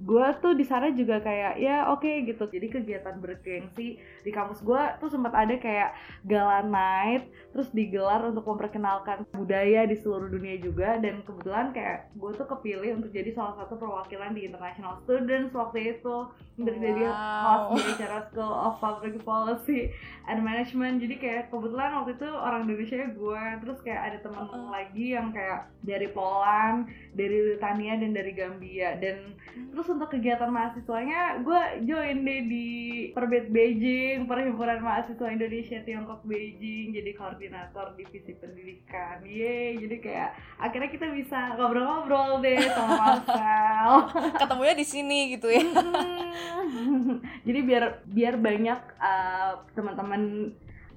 gue 0.00 0.26
tuh 0.40 0.56
di 0.56 0.64
sana 0.64 0.90
juga 0.96 1.20
kayak 1.20 1.60
ya 1.60 1.92
oke 1.92 2.04
okay, 2.04 2.24
gitu. 2.24 2.48
Jadi 2.48 2.66
kegiatan 2.72 3.20
bergengsi 3.20 4.00
di 4.00 4.30
kampus 4.32 4.64
gue 4.64 4.82
tuh 4.98 5.12
sempat 5.12 5.36
ada 5.36 5.54
kayak 5.60 5.92
gala 6.24 6.64
night, 6.64 7.28
terus 7.52 7.68
digelar 7.70 8.24
untuk 8.24 8.48
memperkenalkan 8.48 9.28
budaya 9.36 9.84
di 9.84 9.96
seluruh 10.00 10.32
dunia 10.32 10.56
juga. 10.58 10.96
Dan 10.96 11.20
kebetulan 11.22 11.76
kayak 11.76 12.10
gue 12.16 12.30
tuh 12.32 12.48
kepilih 12.48 12.98
untuk 12.98 13.12
jadi 13.12 13.30
salah 13.36 13.60
satu 13.60 13.76
perwakilan 13.76 14.32
di 14.32 14.48
International 14.48 14.96
Students 15.04 15.52
waktu 15.52 16.00
itu 16.00 16.16
untuk 16.56 16.76
wow. 16.78 16.82
jadi 16.82 17.04
host 17.44 17.70
di 17.74 17.92
acara 17.98 18.18
School 18.30 18.54
of 18.54 18.74
Public 18.80 19.14
Policy 19.20 19.92
and 20.24 20.40
Management. 20.40 21.04
Jadi 21.04 21.20
kayak 21.20 21.52
kebetulan 21.52 21.92
waktu 22.00 22.16
itu 22.16 22.28
orang 22.30 22.64
Indonesia 22.64 23.04
gue, 23.04 23.42
terus 23.60 23.78
kayak 23.84 24.00
ada 24.08 24.18
teman 24.24 24.48
uh. 24.48 24.72
lagi 24.72 25.06
yang 25.12 25.28
kayak 25.34 25.73
dari 25.84 26.08
Poland, 26.08 26.88
dari 27.14 27.54
Britania 27.54 27.94
dan 28.00 28.10
dari 28.10 28.32
Gambia 28.34 28.98
dan 28.98 29.36
hmm. 29.54 29.70
terus 29.70 29.86
untuk 29.86 30.10
kegiatan 30.10 30.50
mahasiswanya 30.50 31.44
gue 31.46 31.62
join 31.86 32.26
deh 32.26 32.42
di 32.50 32.68
Perbit 33.14 33.54
Beijing 33.54 34.26
Perhimpunan 34.26 34.82
Mahasiswa 34.82 35.28
Indonesia 35.30 35.78
Tiongkok 35.86 36.26
Beijing 36.26 36.90
jadi 36.96 37.10
koordinator 37.14 37.94
divisi 37.94 38.34
pendidikan 38.34 39.22
ye 39.22 39.78
jadi 39.78 39.96
kayak 40.02 40.30
akhirnya 40.58 40.90
kita 40.90 41.06
bisa 41.14 41.54
ngobrol-ngobrol 41.54 42.42
deh 42.42 42.58
sama 42.74 42.94
Marcel 43.00 43.90
ketemunya 44.34 44.74
di 44.74 44.86
sini 44.86 45.18
gitu 45.38 45.46
ya 45.52 45.62
hmm. 45.62 47.22
jadi 47.46 47.60
biar 47.62 47.84
biar 48.10 48.34
banyak 48.40 48.80
uh, 48.98 49.62
teman-teman 49.78 50.50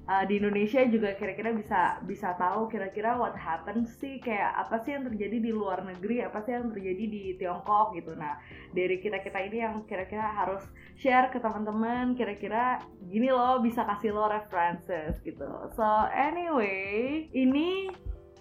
uh, 0.08 0.24
di 0.24 0.40
Indonesia 0.40 0.80
juga 0.88 1.14
kira-kira 1.14 1.52
bisa 1.52 2.00
bisa 2.08 2.32
tahu 2.40 2.66
kira-kira 2.72 3.14
what 3.20 3.36
happens 3.36 3.92
sih 4.00 4.16
kayak 4.18 4.56
apa 4.56 4.80
sih 4.82 4.96
yang 4.96 5.04
terjadi 5.04 5.36
di 5.38 5.52
luar 5.52 5.84
negeri 5.84 6.24
apa 6.24 6.40
sih 6.42 6.56
yang 6.56 6.72
terjadi 6.72 7.04
di 7.04 7.22
Tiongkok 7.36 7.94
gitu. 7.94 8.16
Nah 8.16 8.40
dari 8.72 8.98
kita 8.98 9.20
kita 9.20 9.38
ini 9.44 9.58
yang 9.60 9.84
kira-kira 9.84 10.24
harus 10.24 10.64
share 10.96 11.28
ke 11.28 11.38
teman-teman 11.38 12.16
kira-kira 12.16 12.80
gini 13.06 13.28
loh 13.28 13.60
bisa 13.60 13.84
kasih 13.84 14.16
lo 14.16 14.26
references 14.32 15.20
gitu. 15.22 15.46
So 15.76 15.84
anyway 16.10 17.28
ini 17.36 17.92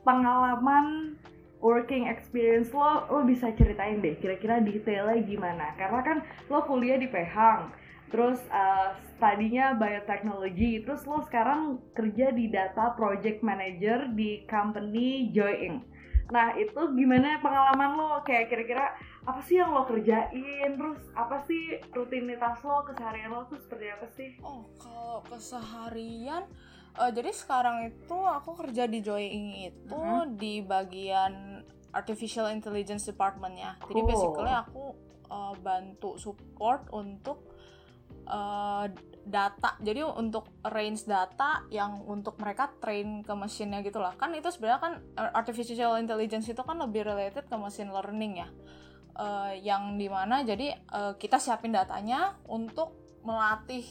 pengalaman 0.08 1.20
working 1.60 2.08
experience 2.08 2.72
lo 2.72 3.06
lo 3.12 3.28
bisa 3.28 3.52
ceritain 3.52 4.00
deh 4.00 4.16
kira-kira 4.16 4.64
detailnya 4.64 5.20
gimana. 5.28 5.76
Karena 5.76 6.00
kan 6.02 6.18
lo 6.48 6.64
kuliah 6.64 6.96
di 6.96 7.12
Pehang 7.12 7.76
terus 8.08 8.40
uh, 8.48 8.96
tadinya 9.20 9.76
biotechnology 9.76 10.86
terus 10.86 11.04
lo 11.04 11.20
sekarang 11.28 11.82
kerja 11.92 12.32
di 12.32 12.48
data 12.48 12.96
project 12.96 13.44
manager 13.44 14.08
di 14.16 14.48
company 14.48 15.34
Joy 15.36 15.56
Inc. 15.68 15.80
Nah 16.28 16.56
itu 16.60 16.80
gimana 16.96 17.40
pengalaman 17.40 17.92
lo 17.96 18.10
kayak 18.24 18.52
kira-kira 18.52 18.96
apa 19.28 19.40
sih 19.44 19.60
yang 19.60 19.76
lo 19.76 19.84
kerjain 19.84 20.76
terus 20.76 21.00
apa 21.16 21.44
sih 21.48 21.84
rutinitas 21.92 22.64
lo 22.64 22.84
keseharian 22.88 23.32
lo 23.32 23.44
tuh 23.52 23.60
seperti 23.60 23.86
apa 23.92 24.08
sih? 24.16 24.30
Oh 24.40 24.72
kalau 24.80 25.20
keseharian 25.28 26.48
uh, 26.96 27.12
jadi 27.12 27.32
sekarang 27.36 27.92
itu 27.92 28.18
aku 28.18 28.56
kerja 28.56 28.88
di 28.88 29.00
Joy 29.04 29.24
Inc 29.24 29.52
itu 29.72 29.96
uh 30.00 30.24
-huh. 30.24 30.32
di 30.32 30.64
bagian 30.64 31.64
artificial 31.92 32.52
intelligence 32.52 33.08
departmentnya. 33.08 33.76
Cool. 33.84 33.90
Jadi 33.90 34.02
basically 34.06 34.54
aku 34.54 34.84
uh, 35.32 35.54
bantu 35.60 36.16
support 36.20 36.88
untuk 36.92 37.57
uh, 38.28 38.86
data. 39.28 39.76
Jadi 39.80 40.04
untuk 40.04 40.48
range 40.64 41.08
data 41.08 41.64
yang 41.72 42.04
untuk 42.08 42.40
mereka 42.40 42.72
train 42.80 43.24
ke 43.24 43.34
mesinnya 43.36 43.84
gitu 43.84 44.00
lah. 44.00 44.16
Kan 44.16 44.36
itu 44.36 44.48
sebenarnya 44.52 44.82
kan 44.84 44.94
artificial 45.36 46.00
intelligence 46.00 46.48
itu 46.48 46.62
kan 46.64 46.80
lebih 46.80 47.08
related 47.08 47.48
ke 47.48 47.56
machine 47.56 47.92
learning 47.92 48.44
ya. 48.44 48.50
Uh, 49.18 49.50
yang 49.66 49.98
di 49.98 50.06
mana 50.06 50.46
jadi 50.46 50.78
uh, 50.94 51.18
kita 51.18 51.42
siapin 51.42 51.74
datanya 51.74 52.38
untuk 52.46 52.94
melatih 53.26 53.84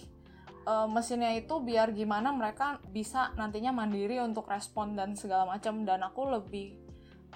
mesinnya 0.67 1.31
itu 1.39 1.63
biar 1.63 1.95
gimana 1.95 2.35
mereka 2.35 2.83
bisa 2.91 3.31
nantinya 3.39 3.71
mandiri 3.71 4.19
untuk 4.19 4.51
respon 4.51 4.99
dan 4.99 5.15
segala 5.15 5.47
macam. 5.47 5.87
Dan 5.87 6.03
aku 6.03 6.27
lebih 6.27 6.86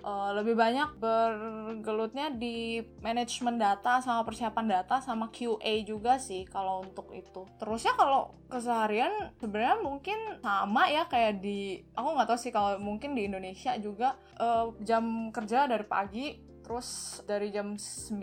uh, 0.02 0.30
lebih 0.36 0.58
banyak 0.58 0.96
bergelutnya 0.98 2.32
di 2.32 2.80
manajemen 3.00 3.56
data 3.56 4.00
sama 4.00 4.26
persiapan 4.26 4.66
data 4.80 5.00
sama 5.00 5.28
QA 5.32 5.84
juga 5.86 6.18
sih 6.20 6.44
kalau 6.48 6.84
untuk 6.84 7.12
itu. 7.14 7.46
Terusnya 7.56 7.94
kalau 7.94 8.34
keseharian 8.50 9.32
sebenarnya 9.38 9.78
mungkin 9.80 10.18
sama 10.42 10.90
ya 10.90 11.06
kayak 11.06 11.38
di 11.38 11.80
aku 11.94 12.08
nggak 12.18 12.28
tahu 12.28 12.38
sih 12.38 12.52
kalau 12.52 12.76
mungkin 12.82 13.14
di 13.14 13.30
Indonesia 13.30 13.76
juga 13.78 14.18
uh, 14.42 14.74
jam 14.82 15.30
kerja 15.30 15.70
dari 15.70 15.86
pagi 15.86 16.49
terus 16.70 17.18
dari 17.26 17.50
jam 17.50 17.74
9 17.74 18.14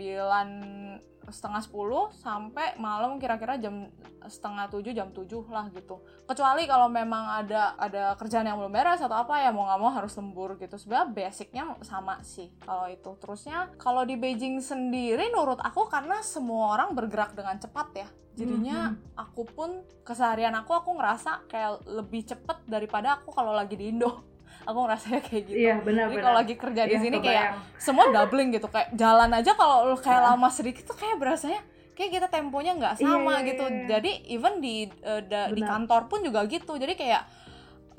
setengah 1.28 1.60
sepuluh 1.60 2.08
sampai 2.16 2.80
malam 2.80 3.20
kira-kira 3.20 3.60
jam 3.60 3.92
setengah 4.24 4.72
tujuh 4.72 4.96
jam 4.96 5.12
tujuh 5.12 5.44
lah 5.52 5.68
gitu. 5.76 6.00
Kecuali 6.24 6.64
kalau 6.64 6.88
memang 6.88 7.44
ada 7.44 7.76
ada 7.76 8.16
kerjaan 8.16 8.48
yang 8.48 8.56
belum 8.56 8.72
beres 8.72 9.04
atau 9.04 9.20
apa 9.20 9.44
ya 9.44 9.52
mau 9.52 9.68
nggak 9.68 9.80
mau 9.84 9.92
harus 9.92 10.16
lembur 10.16 10.56
gitu. 10.56 10.80
Sebenarnya 10.80 11.12
basicnya 11.12 11.76
sama 11.84 12.24
sih 12.24 12.48
kalau 12.64 12.88
itu. 12.88 13.12
Terusnya 13.20 13.68
kalau 13.76 14.08
di 14.08 14.16
Beijing 14.16 14.64
sendiri 14.64 15.28
menurut 15.28 15.60
aku 15.60 15.84
karena 15.92 16.24
semua 16.24 16.80
orang 16.80 16.96
bergerak 16.96 17.36
dengan 17.36 17.60
cepat 17.60 17.88
ya. 17.92 18.08
Jadinya 18.32 18.96
mm-hmm. 18.96 19.20
aku 19.28 19.44
pun 19.44 19.84
keseharian 20.08 20.56
aku 20.56 20.72
aku 20.72 20.96
ngerasa 20.96 21.44
kayak 21.52 21.84
lebih 21.84 22.24
cepet 22.24 22.64
daripada 22.64 23.20
aku 23.20 23.28
kalau 23.36 23.52
lagi 23.52 23.76
di 23.76 23.92
Indo 23.92 24.37
aku 24.68 24.78
ngerasanya 24.84 25.20
kayak 25.24 25.42
gitu. 25.48 25.58
Iya, 25.58 25.74
benar, 25.80 26.06
jadi 26.10 26.16
kalau 26.20 26.36
lagi 26.36 26.54
kerja 26.58 26.82
di 26.84 26.94
iya, 26.96 27.00
sini 27.00 27.16
kayak 27.22 27.46
semua 27.80 28.06
doubling 28.12 28.48
gitu 28.52 28.68
kayak 28.68 28.92
jalan 28.92 29.30
aja 29.32 29.52
kalau 29.56 29.96
kayak 29.96 30.22
lama 30.34 30.48
sedikit 30.52 30.84
tuh 30.88 30.96
kayak 30.98 31.16
berasanya 31.16 31.60
kayak 31.98 32.10
kita 32.14 32.28
temponya 32.30 32.78
nggak 32.78 32.94
iya, 33.02 33.10
sama 33.10 33.42
iya, 33.42 33.48
gitu. 33.50 33.64
iya. 33.66 33.98
jadi 33.98 34.12
even 34.30 34.62
di 34.62 34.86
uh, 35.02 35.18
da, 35.26 35.50
di 35.50 35.62
kantor 35.64 36.06
pun 36.06 36.22
juga 36.22 36.46
gitu. 36.46 36.78
Jadi 36.78 36.94
kayak 36.94 37.22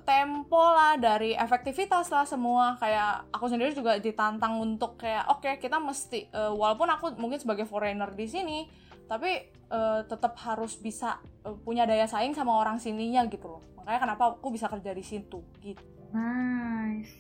tempo 0.08 0.58
lah 0.58 0.96
dari 0.96 1.36
efektivitas 1.36 2.08
lah 2.08 2.24
semua. 2.24 2.80
Kayak 2.80 3.28
aku 3.36 3.46
sendiri 3.52 3.76
juga 3.76 4.00
ditantang 4.00 4.56
untuk 4.62 4.96
kayak 4.96 5.28
oke 5.28 5.44
okay, 5.44 5.60
kita 5.60 5.78
mesti 5.84 6.32
uh, 6.32 6.56
walaupun 6.56 6.88
aku 6.88 7.06
mungkin 7.20 7.44
sebagai 7.44 7.68
foreigner 7.68 8.14
di 8.16 8.26
sini 8.30 8.60
tapi 9.10 9.42
uh, 9.74 10.06
tetap 10.06 10.38
harus 10.46 10.78
bisa 10.78 11.18
uh, 11.42 11.58
punya 11.66 11.90
daya 11.90 12.06
saing 12.06 12.32
sama 12.32 12.56
orang 12.56 12.80
sininya 12.80 13.26
gitu 13.28 13.52
loh. 13.52 13.62
Makanya 13.76 14.00
kenapa 14.06 14.24
aku 14.38 14.48
bisa 14.54 14.72
kerja 14.72 14.96
di 14.96 15.04
situ 15.04 15.44
gitu 15.60 15.99
nice. 16.14 17.14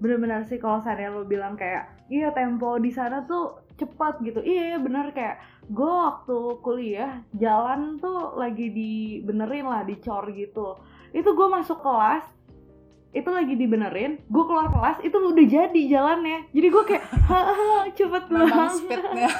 Bener-bener 0.00 0.44
sih 0.44 0.58
kalau 0.58 0.82
saya 0.82 1.08
lo 1.08 1.24
bilang 1.24 1.54
kayak 1.54 1.88
iya 2.10 2.34
tempo 2.34 2.76
di 2.76 2.90
sana 2.90 3.24
tuh 3.24 3.64
cepat 3.74 4.22
gitu. 4.22 4.42
Iya, 4.42 4.74
iya 4.74 4.78
bener 4.78 5.10
kayak 5.10 5.40
gue 5.66 5.92
waktu 5.92 6.38
kuliah 6.62 7.24
jalan 7.34 7.98
tuh 7.98 8.36
lagi 8.38 8.70
dibenerin 8.70 9.66
lah 9.66 9.82
dicor 9.82 10.28
gitu. 10.34 10.78
Itu 11.14 11.34
gue 11.34 11.48
masuk 11.50 11.82
kelas 11.82 12.34
itu 13.14 13.30
lagi 13.30 13.54
dibenerin 13.54 14.18
gue 14.26 14.44
keluar 14.44 14.66
kelas 14.74 14.98
itu 15.06 15.14
udah 15.14 15.46
jadi 15.46 15.82
jalannya. 15.86 16.50
Jadi 16.50 16.66
gue 16.66 16.84
kayak 16.84 17.04
cepet 17.98 18.24
banget. 18.30 18.70
speednya. 18.78 19.30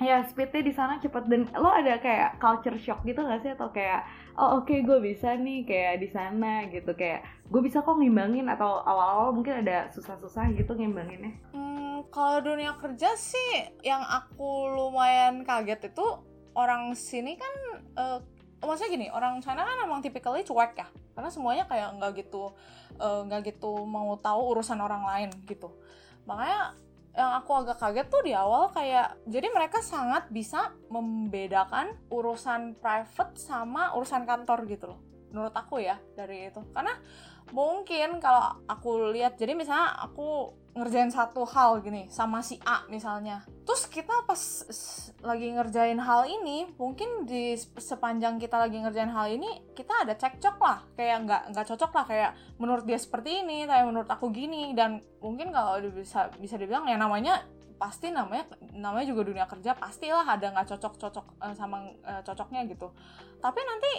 Ya 0.00 0.24
speednya 0.24 0.64
di 0.64 0.72
sana 0.72 0.96
cepet. 0.96 1.28
Dan 1.28 1.44
lo 1.52 1.68
ada 1.68 2.00
kayak 2.00 2.40
culture 2.40 2.80
shock 2.80 3.04
gitu 3.04 3.20
gak 3.20 3.44
sih? 3.44 3.52
Atau 3.52 3.68
kayak 3.68 4.08
oh 4.40 4.64
oke 4.64 4.72
okay, 4.72 4.80
gue 4.80 4.98
bisa 5.04 5.36
nih 5.36 5.68
kayak 5.68 6.00
di 6.00 6.08
sana 6.08 6.64
gitu. 6.72 6.96
Kayak 6.96 7.28
gue 7.52 7.60
bisa 7.60 7.84
kok 7.84 8.00
ngimbangin 8.00 8.48
atau 8.48 8.80
awal-awal 8.80 9.36
mungkin 9.36 9.60
ada 9.60 9.92
susah-susah 9.92 10.56
gitu 10.56 10.72
ngimbanginnya. 10.72 11.36
Hmm, 11.52 12.08
kalau 12.08 12.40
dunia 12.40 12.72
kerja 12.80 13.12
sih 13.20 13.68
yang 13.84 14.00
aku 14.00 14.72
lumayan 14.72 15.44
kaget 15.44 15.92
itu 15.92 16.06
orang 16.56 16.96
sini 16.96 17.36
kan 17.36 17.54
uh, 18.00 18.18
maksudnya 18.64 18.90
gini 18.90 19.06
orang 19.12 19.44
China 19.44 19.68
kan 19.68 19.76
emang 19.84 20.00
tipikalnya 20.00 20.42
cuek 20.48 20.72
ya. 20.80 20.88
Karena 21.12 21.28
semuanya 21.28 21.64
kayak 21.68 22.00
nggak 22.00 22.24
gitu 22.24 22.56
eh, 22.96 23.20
nggak 23.28 23.40
uh, 23.44 23.44
gitu 23.44 23.72
mau 23.84 24.16
tahu 24.16 24.56
urusan 24.56 24.80
orang 24.80 25.04
lain 25.04 25.30
gitu. 25.44 25.68
Makanya 26.24 26.72
yang 27.10 27.42
aku 27.42 27.50
agak 27.66 27.82
kaget 27.82 28.06
tuh 28.06 28.22
di 28.22 28.32
awal 28.32 28.70
kayak 28.70 29.18
jadi 29.26 29.50
mereka 29.50 29.82
sangat 29.82 30.30
bisa 30.30 30.70
membedakan 30.88 31.98
urusan 32.06 32.78
private 32.78 33.34
sama 33.34 33.90
urusan 33.98 34.22
kantor 34.22 34.62
gitu 34.70 34.94
loh 34.94 35.00
menurut 35.30 35.54
aku 35.54 35.78
ya 35.82 35.96
dari 36.18 36.50
itu. 36.50 36.60
Karena 36.74 36.94
mungkin 37.54 38.18
kalau 38.22 38.62
aku 38.66 39.10
lihat 39.14 39.38
jadi 39.38 39.54
misalnya 39.54 39.94
aku 40.06 40.54
ngerjain 40.70 41.10
satu 41.10 41.42
hal 41.42 41.82
gini 41.82 42.06
sama 42.06 42.40
si 42.46 42.54
A 42.62 42.86
misalnya. 42.86 43.42
Terus 43.66 43.90
kita 43.90 44.22
pas 44.22 44.38
lagi 45.20 45.50
ngerjain 45.50 45.98
hal 45.98 46.30
ini 46.30 46.70
mungkin 46.78 47.26
di 47.26 47.58
sepanjang 47.58 48.38
kita 48.38 48.54
lagi 48.54 48.78
ngerjain 48.78 49.10
hal 49.10 49.26
ini 49.34 49.74
kita 49.74 50.06
ada 50.06 50.14
cekcok 50.14 50.56
lah. 50.62 50.78
Kayak 50.94 51.16
nggak 51.26 51.42
nggak 51.54 51.66
cocok 51.74 51.90
lah. 51.90 52.04
Kayak 52.06 52.30
menurut 52.62 52.84
dia 52.86 52.98
seperti 53.02 53.42
ini 53.42 53.66
tapi 53.66 53.82
menurut 53.90 54.06
aku 54.06 54.30
gini. 54.30 54.70
Dan 54.72 55.02
mungkin 55.18 55.50
kalau 55.50 55.82
bisa 55.90 56.30
bisa 56.38 56.54
dibilang 56.54 56.86
ya 56.86 56.94
namanya 56.94 57.42
pasti 57.80 58.12
namanya 58.12 58.44
namanya 58.76 59.06
juga 59.08 59.24
dunia 59.24 59.48
kerja 59.48 59.72
pastilah 59.72 60.28
ada 60.28 60.52
nggak 60.52 60.68
cocok 60.76 60.94
cocok 61.00 61.26
uh, 61.40 61.54
sama 61.56 61.90
uh, 62.06 62.22
cocoknya 62.22 62.62
gitu. 62.70 62.94
Tapi 63.42 63.60
nanti 63.66 63.92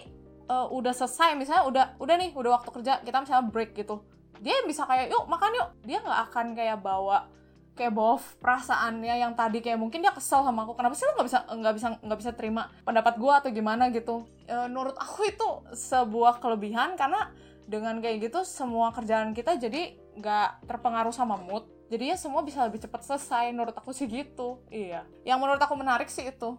uh, 0.47 0.67
udah 0.71 0.95
selesai 0.95 1.35
misalnya 1.35 1.63
udah 1.67 1.85
udah 1.99 2.15
nih 2.15 2.31
udah 2.31 2.51
waktu 2.61 2.69
kerja 2.79 3.03
kita 3.03 3.17
misalnya 3.23 3.45
break 3.51 3.75
gitu 3.75 4.03
dia 4.41 4.57
bisa 4.65 4.89
kayak 4.89 5.13
yuk 5.13 5.29
makan 5.29 5.53
yuk. 5.53 5.69
Dia 5.85 6.01
nggak 6.01 6.21
akan 6.29 6.45
kayak 6.57 6.81
bawa 6.81 7.29
kayak 7.77 7.93
bawa 7.95 8.19
perasaannya 8.41 9.15
yang 9.21 9.33
tadi 9.37 9.63
kayak 9.63 9.79
mungkin 9.79 10.01
dia 10.03 10.11
kesel 10.11 10.43
sama 10.43 10.65
aku. 10.65 10.75
Kenapa 10.75 10.97
sih 10.97 11.05
lo 11.07 11.13
nggak 11.15 11.27
bisa 11.29 11.39
nggak 11.45 11.73
bisa 11.77 11.87
nggak 12.01 12.19
bisa 12.19 12.31
terima 12.35 12.63
pendapat 12.83 13.15
gue 13.21 13.33
atau 13.33 13.49
gimana 13.53 13.87
gitu? 13.93 14.25
E, 14.49 14.55
menurut 14.67 14.97
aku 14.97 15.29
itu 15.29 15.49
sebuah 15.77 16.41
kelebihan 16.41 16.97
karena 16.97 17.31
dengan 17.69 18.01
kayak 18.03 18.27
gitu 18.27 18.43
semua 18.43 18.91
kerjaan 18.91 19.31
kita 19.31 19.55
jadi 19.55 19.95
nggak 20.17 20.67
terpengaruh 20.67 21.13
sama 21.13 21.37
mood. 21.39 21.63
Jadinya 21.87 22.15
semua 22.15 22.41
bisa 22.41 22.63
lebih 22.65 22.81
cepat 22.81 23.03
selesai. 23.03 23.51
Menurut 23.53 23.75
aku 23.75 23.91
sih 23.93 24.07
gitu. 24.07 24.63
Iya. 24.71 25.05
Yang 25.23 25.39
menurut 25.39 25.61
aku 25.61 25.75
menarik 25.77 26.09
sih 26.09 26.27
itu. 26.27 26.49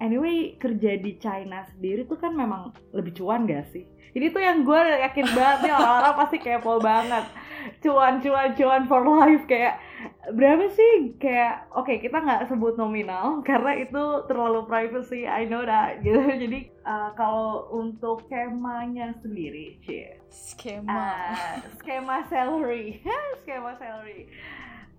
Anyway 0.00 0.56
kerja 0.56 0.96
di 0.96 1.20
China 1.20 1.64
sendiri 1.68 2.08
tuh 2.08 2.16
kan 2.16 2.32
memang 2.32 2.72
lebih 2.96 3.20
cuan 3.20 3.44
gak 3.44 3.68
sih 3.68 3.84
ini 4.10 4.26
tuh 4.34 4.42
yang 4.42 4.66
gue 4.66 4.80
yakin 5.06 5.26
banget 5.38 5.58
nih 5.70 5.72
orang-orang 5.74 6.14
pasti 6.18 6.36
kepo 6.42 6.82
banget. 6.82 7.24
Cuan 7.84 8.18
cuan 8.18 8.50
cuan 8.56 8.82
for 8.90 9.04
life 9.06 9.44
kayak 9.46 9.78
berapa 10.34 10.66
sih? 10.74 11.14
Kayak 11.22 11.70
oke 11.70 11.86
okay, 11.86 11.96
kita 12.02 12.18
nggak 12.18 12.50
sebut 12.50 12.74
nominal 12.74 13.44
karena 13.46 13.78
itu 13.78 14.26
terlalu 14.26 14.66
privacy 14.66 15.30
I 15.30 15.46
know 15.46 15.62
that 15.62 15.98
gitu. 16.04 16.18
Jadi 16.18 16.74
uh, 16.82 17.14
kalau 17.14 17.70
untuk 17.70 18.26
skemanya 18.26 19.14
sendiri 19.22 19.78
cie 19.86 20.18
skema. 20.30 20.90
uh, 20.90 21.62
skema 21.78 22.26
salary 22.26 22.98
skema 23.46 23.78
salary. 23.78 24.26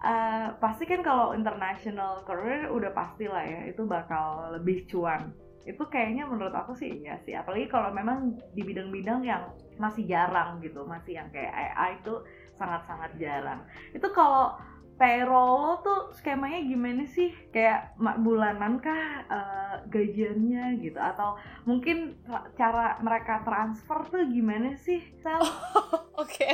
Uh, 0.02 0.58
pasti 0.58 0.90
kan 0.90 1.06
kalau 1.06 1.38
international 1.38 2.26
career 2.26 2.74
udah 2.74 2.90
pasti 2.90 3.30
lah 3.30 3.46
ya 3.46 3.70
itu 3.70 3.86
bakal 3.86 4.50
lebih 4.50 4.90
cuan 4.90 5.30
itu 5.66 5.84
kayaknya 5.88 6.26
menurut 6.26 6.54
aku 6.54 6.74
sih 6.74 7.06
iya 7.06 7.18
sih 7.22 7.38
apalagi 7.38 7.70
kalau 7.70 7.94
memang 7.94 8.34
di 8.58 8.62
bidang-bidang 8.66 9.22
yang 9.22 9.46
masih 9.78 10.06
jarang 10.10 10.58
gitu 10.62 10.82
masih 10.86 11.22
yang 11.22 11.30
kayak 11.30 11.54
AI 11.54 12.02
itu 12.02 12.16
sangat-sangat 12.58 13.12
jarang 13.22 13.62
itu 13.94 14.08
kalau 14.10 14.58
payroll 15.02 15.58
lo 15.66 15.74
tuh 15.82 16.02
skemanya 16.14 16.62
gimana 16.62 17.10
sih 17.10 17.34
kayak 17.50 17.98
bulanan 18.22 18.78
kah 18.78 19.26
uh, 19.26 19.76
gajiannya 19.90 20.78
gitu 20.78 21.02
atau 21.02 21.38
mungkin 21.66 22.22
cara 22.54 23.02
mereka 23.02 23.42
transfer 23.42 24.06
tuh 24.14 24.30
gimana 24.30 24.78
sih 24.78 25.02
Sal? 25.26 25.42
Oke 25.42 26.06
okay. 26.22 26.54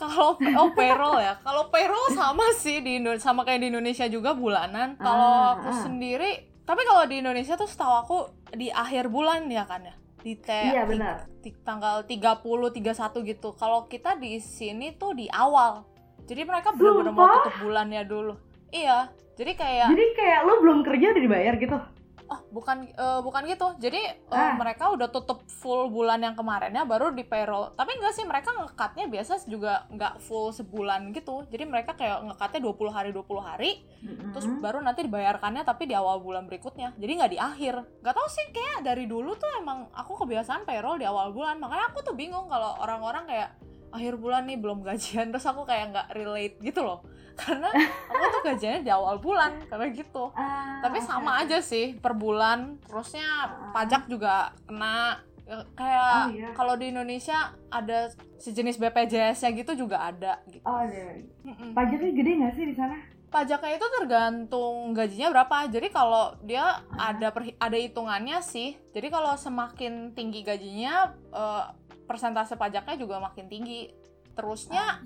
kalau 0.00 0.40
oh 0.40 0.70
payroll 0.72 1.20
ya 1.20 1.36
kalau 1.44 1.68
payroll 1.68 2.08
sama 2.16 2.48
sih 2.56 2.80
di 2.80 2.96
sama 3.20 3.44
kayak 3.44 3.60
di 3.60 3.68
Indonesia 3.68 4.08
juga 4.08 4.32
bulanan 4.32 4.96
kalau 4.96 5.28
ah, 5.28 5.60
aku 5.60 5.68
ah. 5.68 5.80
sendiri 5.84 6.53
tapi 6.64 6.82
kalau 6.88 7.04
di 7.04 7.20
Indonesia 7.20 7.54
tuh 7.60 7.68
setahu 7.68 7.94
aku 8.04 8.18
di 8.56 8.72
akhir 8.72 9.12
bulan 9.12 9.48
ya 9.52 9.68
kan 9.68 9.84
ya 9.84 9.94
di 10.24 10.40
te 10.40 10.72
iya, 10.72 10.88
benar. 10.88 11.28
Di, 11.44 11.52
di 11.52 11.60
tanggal 11.60 12.08
30 12.08 12.40
31 12.80 13.28
gitu. 13.28 13.52
Kalau 13.60 13.84
kita 13.84 14.16
di 14.16 14.40
sini 14.40 14.96
tuh 14.96 15.12
di 15.12 15.28
awal. 15.28 15.84
Jadi 16.24 16.48
mereka 16.48 16.72
benar-benar 16.72 17.12
mau 17.12 17.28
tutup 17.44 17.56
bulannya 17.60 18.02
dulu. 18.08 18.34
Iya. 18.72 19.12
Jadi 19.36 19.52
kayak 19.52 19.92
Jadi 19.92 20.04
kayak 20.16 20.40
lo 20.48 20.64
belum 20.64 20.80
kerja 20.80 21.12
udah 21.12 21.22
dibayar 21.28 21.54
gitu 21.60 21.76
oh 22.28 22.40
bukan 22.50 22.88
uh, 22.96 23.20
bukan 23.20 23.44
gitu. 23.48 23.68
Jadi 23.80 24.00
uh, 24.30 24.36
ah. 24.36 24.52
mereka 24.56 24.92
udah 24.92 25.08
tutup 25.12 25.44
full 25.48 25.92
bulan 25.92 26.20
yang 26.24 26.34
kemarinnya 26.36 26.84
baru 26.88 27.12
di 27.12 27.24
payroll. 27.24 27.72
Tapi 27.76 27.96
enggak 27.96 28.14
sih 28.16 28.24
mereka 28.24 28.52
ngekatnya 28.56 29.06
biasa 29.08 29.44
juga 29.48 29.84
nggak 29.92 30.24
full 30.24 30.52
sebulan 30.52 31.12
gitu. 31.12 31.44
Jadi 31.48 31.64
mereka 31.68 31.92
kayak 31.96 32.24
ngekatnya 32.32 32.60
20 32.64 32.96
hari 32.96 33.10
20 33.12 33.24
hari. 33.44 33.72
Mm-hmm. 34.04 34.36
terus 34.36 34.44
baru 34.60 34.84
nanti 34.84 35.00
dibayarkannya 35.08 35.64
tapi 35.64 35.88
di 35.88 35.96
awal 35.96 36.20
bulan 36.20 36.44
berikutnya. 36.44 36.92
Jadi 37.00 37.12
nggak 37.16 37.32
di 37.32 37.40
akhir. 37.40 37.74
Nggak 38.04 38.14
tahu 38.14 38.28
sih 38.28 38.46
kayak 38.52 38.84
dari 38.84 39.08
dulu 39.08 39.32
tuh 39.36 39.48
emang 39.56 39.88
aku 39.96 40.20
kebiasaan 40.24 40.68
payroll 40.68 41.00
di 41.00 41.08
awal 41.08 41.32
bulan. 41.32 41.56
Makanya 41.56 41.88
aku 41.88 42.04
tuh 42.04 42.12
bingung 42.12 42.48
kalau 42.52 42.76
orang-orang 42.84 43.24
kayak 43.24 43.50
akhir 43.94 44.18
bulan 44.18 44.42
nih 44.50 44.58
belum 44.58 44.82
gajian 44.82 45.30
terus 45.30 45.46
aku 45.46 45.62
kayak 45.62 45.94
nggak 45.94 46.08
relate 46.18 46.58
gitu 46.58 46.82
loh 46.82 47.06
karena 47.34 47.70
aku 48.10 48.24
tuh 48.30 48.42
gajiannya 48.46 48.82
di 48.82 48.92
awal 48.94 49.18
bulan 49.18 49.62
karena 49.66 49.86
gitu 49.90 50.30
uh, 50.30 50.82
tapi 50.82 50.98
sama 51.02 51.38
okay. 51.38 51.42
aja 51.46 51.58
sih 51.62 51.86
per 51.98 52.14
bulan 52.14 52.78
terusnya 52.86 53.26
uh. 53.50 53.72
pajak 53.74 54.06
juga 54.06 54.54
kena 54.66 55.18
ya, 55.44 55.58
kayak 55.76 56.14
oh, 56.14 56.26
iya. 56.32 56.48
kalau 56.56 56.74
di 56.78 56.90
Indonesia 56.90 57.52
ada 57.68 58.10
sejenis 58.40 58.80
BPJS-nya 58.80 59.50
gitu 59.56 59.72
juga 59.86 60.08
ada 60.08 60.40
gitu. 60.48 60.64
Oh 60.64 60.82
iya. 60.84 61.20
Pajaknya 61.72 62.12
gede 62.16 62.30
nggak 62.40 62.52
sih 62.56 62.64
di 62.68 62.74
sana? 62.76 62.96
Pajaknya 63.28 63.76
itu 63.76 63.86
tergantung 63.98 64.94
gajinya 64.94 65.28
berapa. 65.34 65.66
Jadi 65.68 65.88
kalau 65.90 66.38
dia 66.46 66.80
ada 66.94 67.34
per, 67.34 67.50
ada 67.50 67.76
hitungannya 67.76 68.38
sih. 68.40 68.78
Jadi 68.94 69.10
kalau 69.10 69.34
semakin 69.34 70.14
tinggi 70.14 70.46
gajinya 70.46 71.12
uh, 71.34 71.66
persentase 72.04 72.54
pajaknya 72.54 72.96
juga 72.96 73.20
makin 73.20 73.48
tinggi. 73.48 73.92
Terusnya, 74.34 74.82
ah, 74.82 74.96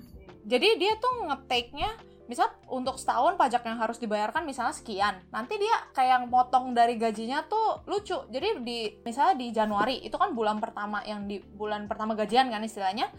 jadi 0.43 0.79
dia 0.79 0.97
tuh 0.97 1.29
ngetake-nya, 1.29 1.89
misal 2.29 2.53
untuk 2.69 3.01
setahun 3.01 3.33
pajak 3.41 3.65
yang 3.65 3.81
harus 3.81 3.97
dibayarkan 3.97 4.45
misalnya 4.45 4.77
sekian. 4.77 5.17
Nanti 5.33 5.57
dia 5.57 5.73
kayak 5.97 6.29
motong 6.29 6.77
dari 6.77 6.93
gajinya 6.93 7.41
tuh 7.49 7.81
lucu. 7.89 8.13
Jadi 8.29 8.61
di 8.61 8.79
misalnya 9.01 9.33
di 9.33 9.49
Januari 9.49 10.05
itu 10.05 10.13
kan 10.13 10.37
bulan 10.37 10.61
pertama 10.61 11.01
yang 11.09 11.25
di 11.25 11.41
bulan 11.41 11.89
pertama 11.89 12.13
gajian 12.13 12.53
kan 12.53 12.61
istilahnya. 12.61 13.09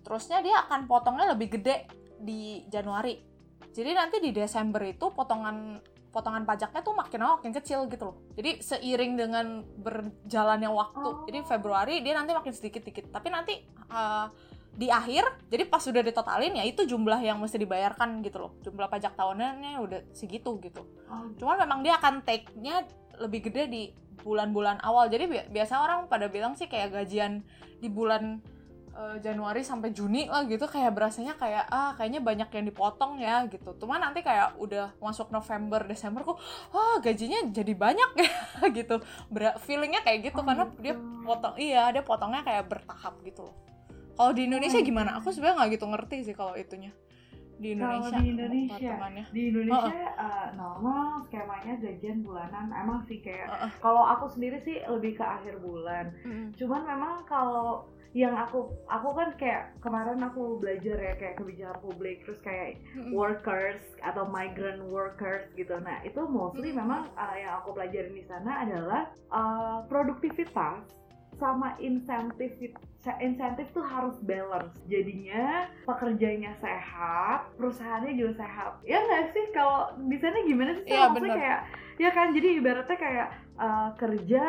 Terusnya 0.00 0.40
dia 0.40 0.64
akan 0.64 0.88
potongnya 0.88 1.36
lebih 1.36 1.60
gede 1.60 1.84
di 2.16 2.64
Januari. 2.72 3.20
Jadi 3.68 3.90
nanti 3.92 4.16
di 4.24 4.32
Desember 4.32 4.80
itu 4.88 5.12
potongan 5.12 5.76
potongan 6.18 6.42
pajaknya 6.42 6.82
tuh 6.82 6.98
makin 6.98 7.18
lama 7.22 7.38
makin 7.38 7.54
kecil 7.54 7.86
gitu 7.86 8.10
loh. 8.10 8.16
Jadi 8.34 8.58
seiring 8.58 9.14
dengan 9.14 9.62
berjalannya 9.78 10.66
waktu. 10.66 11.06
Oh. 11.06 11.22
Jadi 11.30 11.46
Februari 11.46 12.02
dia 12.02 12.18
nanti 12.18 12.34
makin 12.34 12.50
sedikit-dikit. 12.50 13.14
Tapi 13.14 13.28
nanti 13.30 13.54
uh, 13.94 14.26
di 14.74 14.90
akhir, 14.90 15.50
jadi 15.50 15.66
pas 15.70 15.82
sudah 15.82 16.02
ditotalin 16.02 16.58
ya 16.58 16.66
itu 16.66 16.82
jumlah 16.82 17.22
yang 17.22 17.38
mesti 17.38 17.62
dibayarkan 17.62 18.26
gitu 18.26 18.42
loh. 18.42 18.52
Jumlah 18.66 18.90
pajak 18.90 19.14
tahunannya 19.14 19.78
udah 19.78 20.00
segitu 20.10 20.58
gitu. 20.58 20.82
Oh. 21.06 21.30
Cuman 21.38 21.62
memang 21.62 21.86
dia 21.86 21.94
akan 22.02 22.26
take-nya 22.26 22.82
lebih 23.22 23.46
gede 23.46 23.70
di 23.70 23.82
bulan-bulan 24.26 24.82
awal. 24.82 25.06
Jadi 25.06 25.24
bi 25.30 25.38
biasa 25.54 25.78
orang 25.78 26.10
pada 26.10 26.26
bilang 26.26 26.58
sih 26.58 26.66
kayak 26.66 26.90
gajian 26.90 27.46
di 27.78 27.86
bulan 27.86 28.42
uh, 28.98 29.16
Januari 29.22 29.62
sampai 29.62 29.94
Juni 29.94 30.26
lah 30.26 30.42
gitu 30.50 30.66
kayak 30.66 30.90
berasanya 30.90 31.38
kayak 31.38 31.70
ah 31.70 31.94
kayaknya 31.94 32.18
banyak 32.18 32.50
yang 32.50 32.66
dipotong 32.66 33.22
ya 33.22 33.46
gitu. 33.46 33.78
Cuma 33.78 34.02
nanti 34.02 34.26
kayak 34.26 34.58
udah 34.58 34.98
masuk 34.98 35.30
November 35.30 35.86
Desember 35.86 36.26
kok 36.26 36.42
ah 36.74 36.98
gajinya 36.98 37.46
jadi 37.54 37.72
banyak 37.78 38.10
ya 38.18 38.30
gitu. 38.78 38.98
Ber 39.30 39.54
feelingnya 39.62 40.02
kayak 40.02 40.34
gitu 40.34 40.42
oh, 40.42 40.44
karena 40.44 40.66
gitu. 40.66 40.82
dia 40.82 40.94
potong 41.22 41.54
iya 41.56 41.82
dia 41.94 42.02
potongnya 42.02 42.42
kayak 42.42 42.66
bertahap 42.66 43.14
gitu 43.22 43.46
loh. 43.46 43.56
Kalau 44.18 44.34
di 44.34 44.50
Indonesia 44.50 44.82
oh, 44.82 44.84
gimana? 44.84 45.10
Aku 45.22 45.30
sebenarnya 45.30 45.62
nggak 45.62 45.70
gitu 45.78 45.86
ngerti 45.86 46.16
sih 46.26 46.34
kalau 46.34 46.58
itunya 46.58 46.90
di 47.58 47.68
Indonesia. 47.74 48.10
Kalau 48.10 48.22
di 48.22 48.28
Indonesia, 48.30 48.92
di 49.34 49.42
Indonesia 49.50 50.02
oh, 50.14 50.18
oh. 50.18 50.24
Uh, 50.24 50.48
normal 50.54 51.06
skemanya 51.26 51.74
gajian 51.82 52.18
bulanan. 52.22 52.66
Emang 52.72 53.02
sih 53.10 53.18
kayak 53.18 53.50
uh. 53.50 53.70
kalau 53.82 54.06
aku 54.06 54.30
sendiri 54.30 54.62
sih 54.62 54.78
lebih 54.86 55.18
ke 55.18 55.24
akhir 55.26 55.58
bulan. 55.60 56.14
Mm 56.22 56.30
-hmm. 56.30 56.46
Cuman 56.54 56.82
memang 56.86 57.14
kalau 57.26 57.90
yang 58.16 58.32
aku 58.32 58.72
aku 58.88 59.08
kan 59.12 59.28
kayak 59.36 59.76
kemarin 59.84 60.24
aku 60.24 60.56
belajar 60.56 60.96
ya 60.96 61.12
kayak 61.20 61.36
kebijakan 61.36 61.76
publik 61.84 62.24
terus 62.24 62.40
kayak 62.40 62.80
mm-hmm. 62.96 63.12
workers 63.12 63.84
atau 64.00 64.24
migrant 64.24 64.80
workers 64.88 65.44
gitu 65.60 65.76
nah 65.84 66.00
itu 66.00 66.24
mostly 66.24 66.72
mm-hmm. 66.72 66.88
memang 66.88 67.02
uh, 67.20 67.36
yang 67.36 67.60
aku 67.60 67.76
pelajarin 67.76 68.16
di 68.16 68.24
sana 68.24 68.64
adalah 68.64 69.02
uh, 69.28 69.84
produktivitas 69.92 70.88
sama 71.38 71.74
insentif 71.78 72.52
insentif 73.22 73.66
tuh 73.72 73.86
harus 73.86 74.18
balance. 74.26 74.74
Jadinya 74.90 75.70
pekerjanya 75.88 76.52
sehat 76.60 77.48
perusahaannya 77.56 78.12
juga 78.18 78.44
sehat. 78.44 78.82
Ya 78.84 79.00
nggak 79.00 79.32
sih? 79.32 79.44
Kalau 79.56 79.96
di 79.96 80.18
sana 80.20 80.44
gimana 80.44 80.76
sih? 80.76 80.84
Ya, 80.84 81.08
maksudnya 81.08 81.38
kayak 81.38 81.60
ya 81.96 82.10
kan? 82.12 82.26
Jadi 82.36 82.48
ibaratnya 82.60 82.98
kayak 82.98 83.28
uh, 83.56 83.88
kerja 83.96 84.44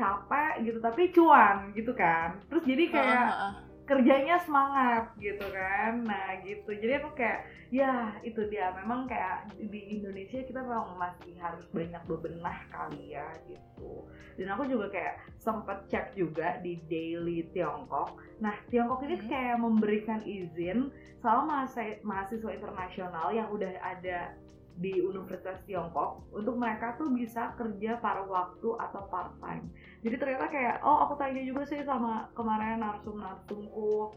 capek 0.00 0.52
gitu 0.64 0.78
tapi 0.80 1.12
cuan 1.12 1.70
gitu 1.76 1.92
kan? 1.92 2.40
Terus 2.48 2.64
jadi 2.64 2.84
kayak 2.88 3.24
uh, 3.28 3.30
uh, 3.30 3.46
uh. 3.46 3.69
Kerjanya 3.90 4.38
semangat 4.38 5.10
gitu 5.18 5.42
kan. 5.50 6.06
Nah 6.06 6.38
gitu. 6.46 6.70
Jadi 6.70 7.02
aku 7.02 7.10
kayak 7.18 7.42
ya 7.74 8.14
itu 8.22 8.46
dia. 8.46 8.70
Memang 8.78 9.10
kayak 9.10 9.50
di 9.58 9.98
Indonesia 9.98 10.38
kita 10.46 10.62
memang 10.62 10.94
masih 10.94 11.34
harus 11.42 11.66
banyak 11.74 11.98
bebenah 12.06 12.70
kali 12.70 13.18
ya 13.18 13.26
gitu. 13.50 14.06
Dan 14.38 14.54
aku 14.54 14.70
juga 14.70 14.94
kayak 14.94 15.18
sempet 15.42 15.90
cek 15.90 16.14
juga 16.14 16.62
di 16.62 16.78
Daily 16.86 17.50
Tiongkok. 17.50 18.14
Nah 18.38 18.54
Tiongkok 18.70 19.02
ini 19.02 19.18
hmm. 19.18 19.26
kayak 19.26 19.58
memberikan 19.58 20.22
izin 20.22 20.94
sama 21.18 21.66
mahasiswa 22.06 22.50
internasional 22.54 23.34
yang 23.34 23.50
udah 23.50 23.74
ada 23.82 24.38
di 24.80 24.96
Universitas 25.04 25.60
Tiongkok 25.68 26.32
untuk 26.32 26.56
mereka 26.56 26.96
tuh 26.96 27.12
bisa 27.12 27.52
kerja 27.54 28.00
paruh 28.00 28.26
waktu 28.26 28.68
atau 28.80 29.04
part 29.12 29.36
time. 29.44 29.68
Jadi 30.00 30.16
ternyata 30.16 30.48
kayak 30.48 30.76
oh 30.80 31.04
aku 31.04 31.20
tanya 31.20 31.44
juga 31.44 31.68
sih 31.68 31.84
sama 31.84 32.32
kemarin 32.32 32.80
narsum 32.80 33.20
narsumku 33.20 34.16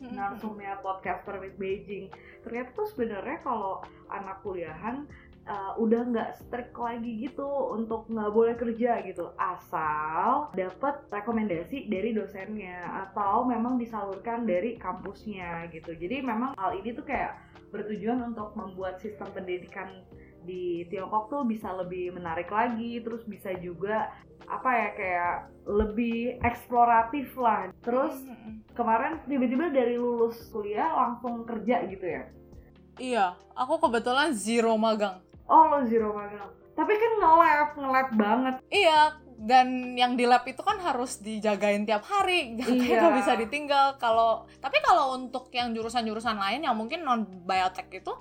hmm. 0.00 0.16
narsumnya 0.16 0.80
podcast 0.80 1.20
Permit 1.28 1.54
Beijing. 1.60 2.08
Ternyata 2.40 2.72
tuh 2.72 2.88
sebenarnya 2.88 3.44
kalau 3.44 3.84
anak 4.08 4.40
kuliahan 4.40 5.04
uh, 5.46 5.72
udah 5.76 6.00
nggak 6.08 6.30
strict 6.40 6.74
lagi 6.76 7.28
gitu 7.28 7.46
untuk 7.72 8.06
nggak 8.08 8.32
boleh 8.32 8.54
kerja 8.56 9.02
gitu 9.04 9.32
asal 9.36 10.48
dapat 10.54 11.02
rekomendasi 11.08 11.90
dari 11.90 12.14
dosennya 12.14 13.08
atau 13.08 13.44
memang 13.44 13.76
disalurkan 13.76 14.44
dari 14.44 14.76
kampusnya 14.76 15.70
gitu 15.74 15.94
jadi 15.98 16.22
memang 16.22 16.54
hal 16.58 16.76
ini 16.78 16.94
tuh 16.94 17.06
kayak 17.06 17.49
bertujuan 17.70 18.34
untuk 18.34 18.52
membuat 18.58 18.98
sistem 18.98 19.30
pendidikan 19.30 20.02
di 20.44 20.84
Tiongkok 20.90 21.30
tuh 21.30 21.42
bisa 21.46 21.70
lebih 21.72 22.16
menarik 22.16 22.50
lagi 22.50 22.98
terus 23.00 23.22
bisa 23.24 23.54
juga 23.60 24.10
apa 24.50 24.70
ya 24.72 24.88
kayak 24.98 25.36
lebih 25.68 26.42
eksploratif 26.42 27.30
lah. 27.38 27.70
Terus 27.86 28.18
kemarin 28.74 29.22
tiba-tiba 29.30 29.70
dari 29.70 29.94
lulus 29.94 30.50
kuliah 30.50 30.90
langsung 30.90 31.46
kerja 31.46 31.86
gitu 31.86 32.06
ya? 32.06 32.22
Iya 33.00 33.26
aku 33.54 33.78
kebetulan 33.78 34.34
zero 34.34 34.74
magang. 34.74 35.22
Oh 35.46 35.70
lo 35.70 35.86
zero 35.86 36.10
magang. 36.12 36.50
Tapi 36.74 36.92
kan 36.96 37.12
nge-lab 37.20 37.68
nge-lab 37.78 38.08
banget. 38.16 38.54
Iya 38.72 39.20
dan 39.40 39.96
yang 39.96 40.20
di 40.20 40.28
lab 40.28 40.44
itu 40.44 40.60
kan 40.60 40.76
harus 40.84 41.24
dijagain 41.24 41.88
tiap 41.88 42.04
hari. 42.04 42.60
Iya. 42.60 43.00
nggak 43.00 43.14
bisa 43.24 43.32
ditinggal. 43.40 43.96
Kalau 43.96 44.44
tapi 44.60 44.76
kalau 44.84 45.16
untuk 45.16 45.48
yang 45.56 45.72
jurusan-jurusan 45.72 46.36
lain 46.36 46.60
yang 46.60 46.76
mungkin 46.76 47.00
non 47.08 47.24
biotech 47.24 47.88
itu 47.88 48.12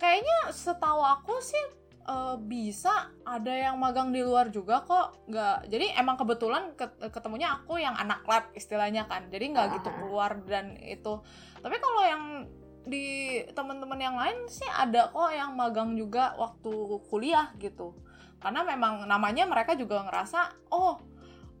kayaknya 0.00 0.56
setahu 0.56 1.04
aku 1.04 1.36
sih 1.44 1.60
uh, 2.08 2.40
bisa. 2.40 3.12
Ada 3.28 3.68
yang 3.68 3.76
magang 3.76 4.16
di 4.16 4.24
luar 4.24 4.48
juga 4.48 4.80
kok. 4.80 5.28
Nggak 5.28 5.68
jadi 5.68 5.86
emang 6.00 6.16
kebetulan 6.16 6.72
ketemunya 7.12 7.60
aku 7.60 7.76
yang 7.76 7.92
anak 7.92 8.24
lab 8.24 8.48
istilahnya 8.56 9.04
kan. 9.04 9.28
Jadi 9.28 9.52
nggak 9.52 9.76
gitu 9.76 9.92
ah. 9.92 9.96
keluar 10.00 10.40
dan 10.48 10.72
itu. 10.80 11.20
Tapi 11.60 11.76
kalau 11.76 12.02
yang 12.08 12.24
di 12.86 13.42
teman-teman 13.52 13.98
yang 13.98 14.16
lain 14.16 14.46
sih 14.48 14.64
ada 14.70 15.10
kok 15.10 15.34
yang 15.34 15.52
magang 15.58 15.98
juga 15.98 16.38
waktu 16.38 17.02
kuliah 17.10 17.50
gitu 17.58 17.98
karena 18.46 18.62
memang 18.62 19.10
namanya 19.10 19.42
mereka 19.42 19.74
juga 19.74 20.06
ngerasa 20.06 20.70
oh 20.70 21.02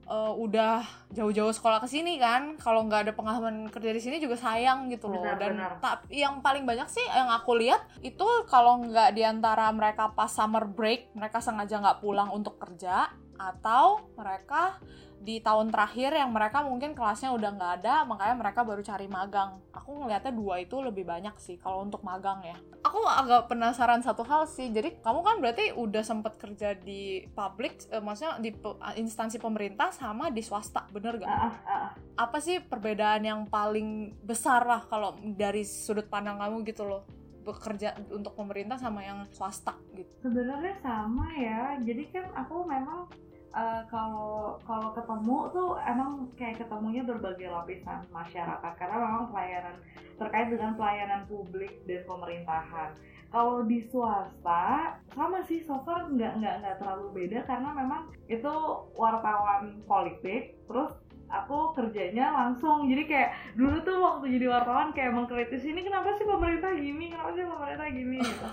uh, 0.06 0.32
udah 0.38 0.86
jauh-jauh 1.10 1.50
sekolah 1.50 1.82
ke 1.82 1.90
sini 1.90 2.14
kan 2.22 2.54
kalau 2.62 2.86
nggak 2.86 3.10
ada 3.10 3.12
pengalaman 3.12 3.66
kerja 3.74 3.90
di 3.90 3.98
sini 3.98 4.16
juga 4.22 4.38
sayang 4.38 4.86
gitu 4.86 5.10
loh 5.10 5.18
benar, 5.18 5.38
dan 5.42 5.52
benar. 5.58 5.98
yang 6.14 6.38
paling 6.46 6.62
banyak 6.62 6.86
sih 6.86 7.02
yang 7.10 7.26
aku 7.26 7.58
lihat 7.58 7.82
itu 8.06 8.26
kalau 8.46 8.86
nggak 8.86 9.18
di 9.18 9.26
antara 9.26 9.66
mereka 9.74 10.14
pas 10.14 10.30
summer 10.30 10.62
break 10.62 11.10
mereka 11.18 11.42
sengaja 11.42 11.82
nggak 11.82 11.98
pulang 11.98 12.30
untuk 12.30 12.54
kerja 12.62 13.10
atau 13.38 14.10
mereka 14.16 14.80
di 15.16 15.40
tahun 15.40 15.72
terakhir 15.72 16.12
yang 16.12 16.30
mereka 16.30 16.62
mungkin 16.62 16.92
kelasnya 16.92 17.32
udah 17.32 17.50
nggak 17.56 17.72
ada 17.82 18.04
makanya 18.04 18.36
mereka 18.36 18.60
baru 18.62 18.78
cari 18.84 19.08
magang 19.08 19.58
aku 19.72 20.04
ngelihatnya 20.04 20.30
dua 20.30 20.60
itu 20.60 20.76
lebih 20.78 21.02
banyak 21.08 21.34
sih 21.40 21.56
kalau 21.58 21.82
untuk 21.82 22.04
magang 22.04 22.44
ya 22.44 22.54
aku 22.84 23.00
agak 23.02 23.48
penasaran 23.50 24.04
satu 24.04 24.22
hal 24.22 24.46
sih 24.46 24.70
jadi 24.70 25.00
kamu 25.00 25.20
kan 25.24 25.36
berarti 25.42 25.74
udah 25.74 26.04
sempet 26.04 26.38
kerja 26.38 26.76
di 26.76 27.26
publik 27.32 27.88
eh, 27.90 27.98
maksudnya 27.98 28.38
di 28.38 28.54
instansi 29.00 29.40
pemerintah 29.40 29.90
sama 29.90 30.30
di 30.30 30.44
swasta 30.44 30.86
bener 30.92 31.18
gak? 31.18 31.26
Uh, 31.26 31.56
uh. 31.64 31.90
apa 32.20 32.38
sih 32.38 32.60
perbedaan 32.60 33.26
yang 33.26 33.40
paling 33.48 34.14
besar 34.22 34.62
lah 34.68 34.84
kalau 34.86 35.16
dari 35.18 35.64
sudut 35.66 36.06
pandang 36.06 36.38
kamu 36.38 36.62
gitu 36.68 36.86
loh 36.86 37.02
bekerja 37.46 37.94
untuk 38.10 38.34
pemerintah 38.34 38.74
sama 38.74 39.06
yang 39.06 39.22
swasta 39.30 39.78
gitu? 39.94 40.10
Sebenarnya 40.18 40.82
sama 40.82 41.30
ya. 41.38 41.78
Jadi 41.78 42.10
kan 42.10 42.26
aku 42.34 42.66
memang 42.66 43.06
uh, 43.54 43.82
kalau 43.86 44.58
kalau 44.64 44.90
ketemu 44.96 45.38
tuh 45.52 45.70
emang 45.84 46.26
kayak 46.34 46.62
ketemunya 46.64 47.02
berbagai 47.06 47.50
lapisan 47.50 48.02
masyarakat 48.10 48.72
karena 48.78 48.96
memang 48.98 49.26
pelayanan 49.30 49.76
terkait 50.16 50.48
dengan 50.50 50.72
pelayanan 50.74 51.22
publik 51.28 51.72
dan 51.84 52.02
pemerintahan. 52.08 52.90
Kalau 53.26 53.66
di 53.66 53.82
swasta 53.90 54.96
sama 55.12 55.42
sih 55.44 55.60
so 55.66 55.82
far 55.82 56.08
nggak 56.08 56.40
nggak 56.40 56.54
nggak 56.62 56.76
terlalu 56.80 57.06
beda 57.12 57.44
karena 57.44 57.70
memang 57.74 58.02
itu 58.30 58.54
wartawan 58.96 59.82
politik 59.84 60.56
terus 60.64 60.94
aku 61.26 61.74
kerjanya 61.74 62.32
langsung. 62.32 62.86
Jadi 62.86 63.02
kayak 63.06 63.30
dulu 63.58 63.76
tuh 63.82 63.96
waktu 63.98 64.24
jadi 64.38 64.46
wartawan 64.50 64.94
kayak 64.94 65.12
mengkritis 65.14 65.64
ini 65.66 65.82
kenapa 65.82 66.14
sih 66.14 66.26
pemerintah 66.26 66.70
gini? 66.74 67.04
Kenapa 67.10 67.30
sih 67.34 67.44
pemerintah 67.46 67.86
gini? 67.90 68.18
Gitu. 68.22 68.46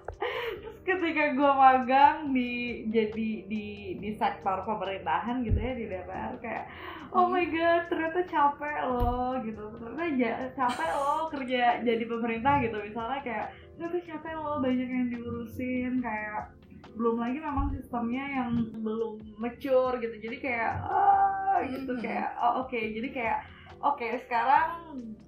Terus 0.62 0.78
ketika 0.86 1.24
gue 1.36 1.50
magang 1.52 2.16
di 2.32 2.84
jadi 2.88 3.30
di 3.44 3.66
di 3.98 4.10
sektor 4.16 4.64
pemerintahan 4.64 5.44
gitu 5.44 5.58
ya 5.58 5.72
di 5.76 5.84
DPR 5.90 6.34
kayak 6.40 6.64
oh 7.12 7.28
my 7.28 7.44
god 7.50 7.82
ternyata 7.90 8.20
capek 8.24 8.78
loh 8.88 9.34
gitu. 9.42 9.62
Ternyata 9.78 10.54
capek 10.54 10.90
loh 10.94 11.22
kerja 11.28 11.82
jadi 11.82 12.04
pemerintah 12.06 12.54
gitu. 12.62 12.76
Misalnya 12.80 13.20
kayak 13.20 13.46
ternyata 13.74 13.98
capek 14.06 14.34
loh 14.38 14.56
banyak 14.62 14.88
yang 14.88 15.06
diurusin 15.10 15.98
kayak 15.98 16.54
belum 16.92 17.16
lagi 17.18 17.38
memang 17.40 17.72
sistemnya 17.72 18.24
yang 18.28 18.50
belum 18.84 19.18
mature 19.40 19.96
gitu 19.98 20.16
jadi 20.20 20.36
kayak 20.38 20.72
ah 20.84 21.58
gitu 21.64 21.92
hmm. 21.96 22.02
kayak 22.02 22.28
oh, 22.38 22.64
oke 22.64 22.70
okay. 22.70 22.92
jadi 22.92 23.08
kayak 23.10 23.38
oke 23.80 23.96
okay, 23.96 24.20
sekarang 24.28 24.70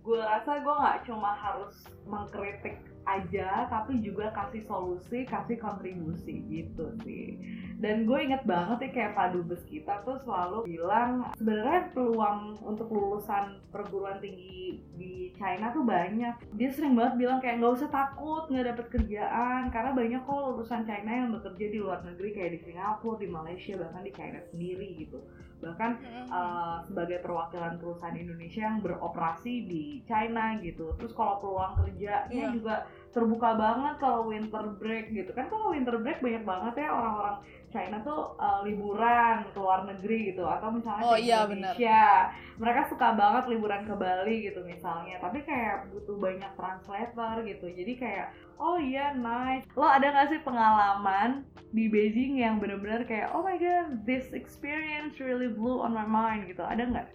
gue 0.05 0.21
rasa 0.21 0.63
gue 0.63 0.75
nggak 0.75 1.01
cuma 1.09 1.33
harus 1.35 1.75
mengkritik 2.07 2.79
aja 3.07 3.71
tapi 3.71 4.03
juga 4.03 4.35
kasih 4.35 4.67
solusi 4.67 5.23
kasih 5.25 5.57
kontribusi 5.63 6.43
gitu 6.51 6.91
sih. 7.07 7.39
Dan 7.77 8.09
gue 8.09 8.19
inget 8.19 8.43
banget 8.49 8.89
ya 8.89 8.91
kayak 8.91 9.13
Pak 9.15 9.29
Dubes 9.37 9.63
kita 9.69 10.01
tuh 10.03 10.17
selalu 10.25 10.65
bilang 10.65 11.29
sebenarnya 11.37 11.93
peluang 11.93 12.57
untuk 12.65 12.89
lulusan 12.89 13.61
perguruan 13.69 14.17
tinggi 14.19 14.81
di 14.97 15.31
China 15.37 15.71
tuh 15.71 15.85
banyak. 15.85 16.35
Dia 16.57 16.71
sering 16.73 16.97
banget 16.97 17.15
bilang 17.21 17.39
kayak 17.39 17.61
nggak 17.61 17.77
usah 17.77 17.91
takut 17.93 18.49
nggak 18.49 18.75
dapet 18.75 18.87
kerjaan. 18.97 19.69
Karena 19.69 19.93
banyak 19.93 20.21
kok 20.25 20.41
lulusan 20.41 20.89
China 20.89 21.11
yang 21.13 21.29
bekerja 21.37 21.67
di 21.69 21.79
luar 21.79 22.01
negeri 22.01 22.29
kayak 22.33 22.51
di 22.57 22.61
Singapura 22.65 23.21
di 23.21 23.29
Malaysia 23.29 23.73
bahkan 23.77 24.03
di 24.03 24.13
China 24.17 24.41
sendiri 24.49 24.89
gitu. 24.97 25.21
Bahkan 25.57 25.91
uh, 26.29 26.85
sebagai 26.85 27.21
perwakilan 27.25 27.81
perusahaan 27.81 28.17
Indonesia 28.17 28.61
yang 28.73 28.81
beroperasi 28.81 29.55
di 29.69 29.85
China 30.05 30.57
gitu. 30.65 30.97
Terus 30.97 31.13
kalau 31.13 31.41
peluang 31.45 31.77
kerjanya 31.81 32.29
yeah. 32.29 32.53
juga 32.53 32.89
terbuka 33.17 33.57
banget 33.57 33.97
kalau 33.97 34.29
winter 34.29 34.77
break 34.77 35.09
gitu. 35.17 35.33
Kan 35.33 35.49
kalau 35.49 35.73
winter 35.73 35.97
break 35.97 36.21
banyak 36.21 36.45
banget 36.45 36.85
ya 36.85 36.93
orang-orang 36.93 37.41
China 37.73 37.97
tuh 38.05 38.37
uh, 38.37 38.61
liburan 38.61 39.49
ke 39.49 39.57
luar 39.57 39.89
negeri 39.89 40.37
gitu. 40.37 40.45
Atau 40.45 40.77
misalnya 40.77 41.03
oh, 41.09 41.17
ke 41.17 41.25
iya, 41.25 41.49
Indonesia. 41.49 42.05
Bener. 42.29 42.61
mereka 42.61 42.81
suka 42.93 43.09
banget 43.17 43.45
liburan 43.49 43.83
ke 43.89 43.95
Bali 43.97 44.37
gitu 44.45 44.61
misalnya. 44.69 45.17
Tapi 45.25 45.41
kayak 45.49 45.89
butuh 45.97 46.17
banyak 46.21 46.53
translator 46.61 47.35
gitu. 47.49 47.67
Jadi 47.73 47.93
kayak 47.97 48.27
oh 48.61 48.77
iya 48.77 49.17
nice. 49.17 49.65
Lo 49.73 49.89
ada 49.89 50.13
gak 50.13 50.37
sih 50.37 50.41
pengalaman 50.45 51.49
di 51.73 51.89
Beijing 51.89 52.37
yang 52.37 52.61
bener-bener 52.61 53.09
kayak 53.09 53.33
oh 53.33 53.41
my 53.41 53.57
god 53.57 54.05
this 54.05 54.33
experience 54.37 55.17
really 55.17 55.49
blew 55.49 55.81
on 55.81 55.97
my 55.97 56.05
mind 56.05 56.53
gitu. 56.53 56.61
Ada 56.61 56.85
nggak 56.85 57.09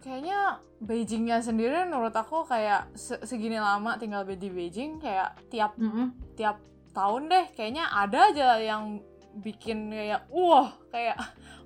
kayaknya 0.00 0.60
Beijingnya 0.76 1.40
sendiri 1.40 1.88
menurut 1.88 2.12
aku 2.12 2.44
kayak 2.44 2.92
segini 2.96 3.56
lama 3.56 3.96
tinggal 3.96 4.28
di 4.28 4.48
Beijing 4.52 5.00
kayak 5.00 5.36
tiap 5.48 5.72
mm 5.80 5.88
-hmm. 5.88 6.06
tiap 6.36 6.60
tahun 6.92 7.28
deh 7.28 7.46
kayaknya 7.56 7.88
ada 7.92 8.32
aja 8.32 8.48
yang 8.60 9.00
bikin 9.36 9.92
kayak 9.92 10.24
wah 10.32 10.72
kayak 10.88 11.16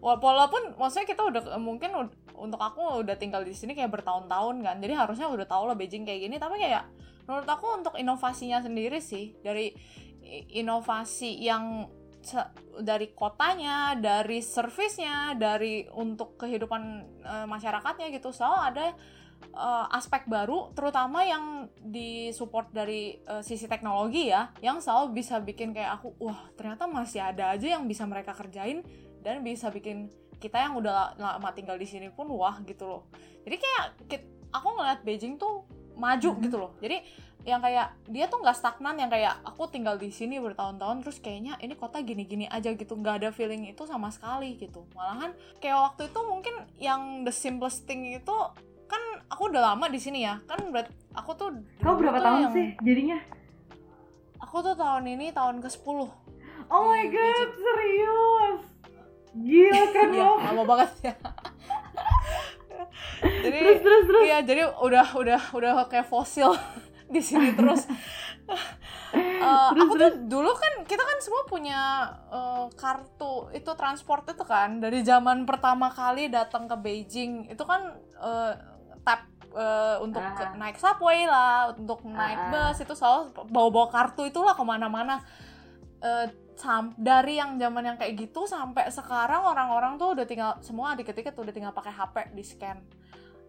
walaupun 0.03 0.75
maksudnya 0.75 1.07
kita 1.07 1.23
udah 1.23 1.43
mungkin 1.59 1.95
untuk 2.35 2.59
aku 2.59 3.05
udah 3.05 3.15
tinggal 3.15 3.47
di 3.47 3.55
sini 3.55 3.79
kayak 3.79 3.95
bertahun-tahun 3.95 4.57
kan 4.65 4.77
jadi 4.83 4.95
harusnya 4.99 5.31
udah 5.31 5.47
tahu 5.47 5.71
lah 5.71 5.77
Beijing 5.79 6.03
kayak 6.03 6.27
gini 6.27 6.37
tapi 6.43 6.59
kayak 6.59 6.87
menurut 7.31 7.47
aku 7.47 7.67
untuk 7.79 7.95
inovasinya 7.95 8.59
sendiri 8.59 8.99
sih 8.99 9.39
dari 9.39 9.71
inovasi 10.51 11.39
yang 11.43 11.87
dari 12.81 13.13
kotanya, 13.17 13.97
dari 13.97 14.45
servisnya, 14.45 15.35
dari 15.35 15.89
untuk 15.97 16.37
kehidupan 16.37 16.83
uh, 17.25 17.47
masyarakatnya 17.49 18.13
gitu 18.13 18.31
selalu 18.31 18.59
ada 18.73 18.87
uh, 19.57 19.87
aspek 19.97 20.29
baru, 20.29 20.73
terutama 20.77 21.25
yang 21.25 21.69
disupport 21.81 22.69
dari 22.71 23.19
uh, 23.25 23.41
sisi 23.41 23.67
teknologi 23.67 24.29
ya, 24.29 24.53
yang 24.61 24.79
selalu 24.85 25.21
bisa 25.21 25.41
bikin 25.41 25.73
kayak 25.73 26.01
aku, 26.01 26.13
wah 26.21 26.49
ternyata 26.55 26.85
masih 26.85 27.25
ada 27.25 27.57
aja 27.57 27.67
yang 27.77 27.89
bisa 27.89 28.05
mereka 28.05 28.37
kerjain 28.37 28.85
dan 29.25 29.41
bisa 29.45 29.69
bikin 29.73 30.09
kita 30.41 30.57
yang 30.57 30.77
udah 30.77 31.21
lama 31.21 31.53
tinggal 31.53 31.77
di 31.77 31.85
sini 31.85 32.09
pun 32.09 32.29
wah 32.33 32.57
gitu 32.65 32.89
loh. 32.89 33.03
Jadi 33.45 33.57
kayak 33.61 33.85
aku 34.53 34.69
ngeliat 34.77 35.01
Beijing 35.05 35.37
tuh 35.37 35.69
maju 36.01 36.31
mm 36.33 36.37
-hmm. 36.37 36.45
gitu 36.49 36.57
loh. 36.57 36.73
Jadi 36.81 36.97
yang 37.41 37.65
kayak 37.65 37.97
dia 38.13 38.29
tuh 38.29 38.45
nggak 38.45 38.53
stagnan 38.53 39.01
yang 39.01 39.09
kayak 39.09 39.41
aku 39.49 39.65
tinggal 39.73 39.97
di 39.97 40.13
sini 40.13 40.37
bertahun-tahun 40.37 41.01
terus 41.01 41.25
kayaknya 41.25 41.57
ini 41.65 41.73
kota 41.73 41.97
gini-gini 42.05 42.45
aja 42.53 42.77
gitu 42.77 42.93
nggak 43.01 43.25
ada 43.25 43.29
feeling 43.33 43.65
itu 43.69 43.89
sama 43.89 44.13
sekali 44.13 44.61
gitu. 44.61 44.85
Malahan 44.93 45.33
kayak 45.61 45.93
waktu 45.93 46.13
itu 46.13 46.21
mungkin 46.25 46.55
yang 46.77 47.25
the 47.25 47.33
simplest 47.33 47.89
thing 47.89 48.05
itu 48.13 48.37
kan 48.91 49.01
aku 49.33 49.49
udah 49.49 49.73
lama 49.73 49.89
di 49.89 50.01
sini 50.01 50.25
ya. 50.25 50.41
Kan 50.45 50.69
berat 50.69 50.93
aku 51.17 51.33
tuh 51.37 51.49
kau 51.81 51.97
berapa 51.97 52.21
tahun 52.21 52.41
yang, 52.49 52.53
sih 52.53 52.69
jadinya? 52.85 53.19
Aku 54.41 54.61
tuh 54.61 54.77
tahun 54.77 55.05
ini 55.09 55.33
tahun 55.33 55.65
ke 55.65 55.69
10 55.69 55.85
oh 56.71 56.83
my 56.87 57.05
god 57.09 57.49
serius? 57.57 58.61
Gila 59.31 59.85
kan 59.95 60.09
ya, 60.11 60.27
lama 60.43 60.63
banget 60.67 60.91
ya 61.07 61.15
jadi 63.21 63.59
terus 63.59 63.79
terus 63.83 64.05
terus 64.09 64.23
iya 64.25 64.39
jadi 64.45 64.63
udah 64.81 65.07
udah 65.17 65.41
udah 65.53 65.73
kayak 65.89 66.09
fosil 66.09 66.55
di 67.15 67.19
sini 67.19 67.51
terus. 67.59 67.91
uh, 68.51 69.71
terus, 69.75 69.83
aku 69.83 69.95
tuh 69.99 70.13
dulu 70.31 70.51
kan 70.55 70.87
kita 70.87 71.03
kan 71.03 71.19
semua 71.19 71.43
punya 71.47 71.81
uh, 72.31 72.67
kartu 72.79 73.51
itu 73.55 73.71
transport 73.75 74.27
itu 74.31 74.45
kan 74.47 74.79
dari 74.79 75.03
zaman 75.03 75.43
pertama 75.43 75.91
kali 75.91 76.31
datang 76.31 76.71
ke 76.71 76.77
Beijing 76.79 77.51
itu 77.51 77.63
kan 77.67 77.99
uh, 78.19 78.55
tap 79.03 79.27
uh, 79.55 79.99
untuk 80.03 80.23
uh. 80.23 80.55
naik 80.59 80.79
subway 80.79 81.27
lah 81.27 81.75
untuk 81.75 82.07
naik 82.07 82.39
uh. 82.39 82.51
bus 82.51 82.79
itu 82.83 82.95
selalu 82.95 83.35
bawa-bawa 83.51 83.89
kartu 83.91 84.27
itulah 84.27 84.55
ke 84.55 84.63
mana-mana 84.63 85.23
uh, 86.03 86.27
dari 86.97 87.41
yang 87.41 87.57
zaman 87.57 87.83
yang 87.93 87.97
kayak 87.97 88.17
gitu 88.17 88.45
sampai 88.45 88.89
sekarang 88.93 89.45
orang-orang 89.45 89.97
tuh 89.97 90.13
udah 90.13 90.27
tinggal 90.29 90.57
semua 90.61 90.93
dikit-dikit 90.93 91.33
udah 91.37 91.55
tinggal 91.55 91.73
pakai 91.73 91.93
HP 91.93 92.17
di 92.37 92.45
scan. 92.45 92.79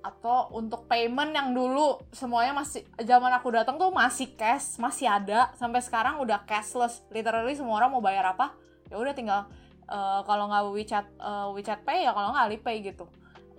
Atau 0.02 0.50
untuk 0.58 0.89
payment 0.89 1.30
yang 1.30 1.54
dulu 1.54 2.02
semuanya 2.10 2.58
masih 2.58 2.82
zaman 3.06 3.30
aku 3.38 3.54
datang 3.54 3.78
tuh 3.78 3.93
masih 3.93 4.34
cash 4.34 4.82
masih 4.82 5.06
ada. 5.06 5.54
Sampai 5.60 5.84
sekarang 5.84 6.17
udah 6.24 6.41
cashless. 6.47 7.06
Literally 7.13 7.54
semua 7.54 7.78
orang 7.78 7.93
mau 7.93 8.02
bayar 8.02 8.34
apa 8.34 8.56
ya 8.91 9.00
udah 9.00 9.13
tinggal 9.15 9.47
uh, 9.88 10.21
kalau 10.28 10.52
nggak 10.52 10.63
WeChat 10.67 11.08
uh, 11.15 11.47
WeChat 11.56 11.88
Pay 11.88 12.04
ya 12.04 12.12
kalau 12.12 12.36
nggak 12.36 12.45
Alipay 12.47 12.84
gitu. 12.84 13.06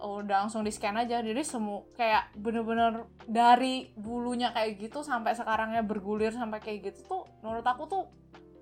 Udah 0.03 0.45
langsung 0.45 0.67
di 0.67 0.75
scan 0.75 0.99
aja. 0.99 1.23
Jadi 1.23 1.43
semua 1.47 1.87
kayak 1.95 2.35
bener-bener 2.35 3.07
dari 3.25 3.95
dulunya 3.95 4.51
kayak 4.51 4.83
gitu 4.83 5.07
sampai 5.07 5.39
sekarangnya 5.39 5.87
bergulir 5.87 6.35
sampai 6.35 6.59
kayak 6.59 6.91
gitu 6.91 7.01
tuh 7.07 7.23
menurut 7.41 7.63
aku 7.63 7.87
tuh 7.87 8.05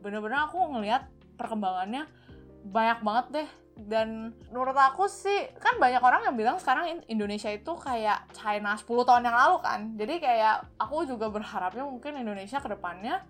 bener-bener 0.00 0.48
aku 0.48 0.58
ngelihat 0.76 1.06
perkembangannya 1.36 2.04
banyak 2.68 2.98
banget 3.00 3.26
deh. 3.32 3.50
Dan 3.80 4.36
menurut 4.52 4.76
aku 4.76 5.08
sih 5.08 5.48
kan 5.56 5.80
banyak 5.80 6.04
orang 6.04 6.28
yang 6.28 6.36
bilang 6.36 6.60
sekarang 6.60 7.00
Indonesia 7.08 7.48
itu 7.48 7.72
kayak 7.80 8.28
China 8.36 8.76
10 8.76 8.84
tahun 8.84 9.24
yang 9.24 9.36
lalu 9.36 9.56
kan. 9.64 9.80
Jadi 9.96 10.20
kayak 10.20 10.76
aku 10.76 11.08
juga 11.08 11.32
berharapnya 11.32 11.88
mungkin 11.88 12.20
Indonesia 12.20 12.60
ke 12.60 12.68
depannya 12.68 13.24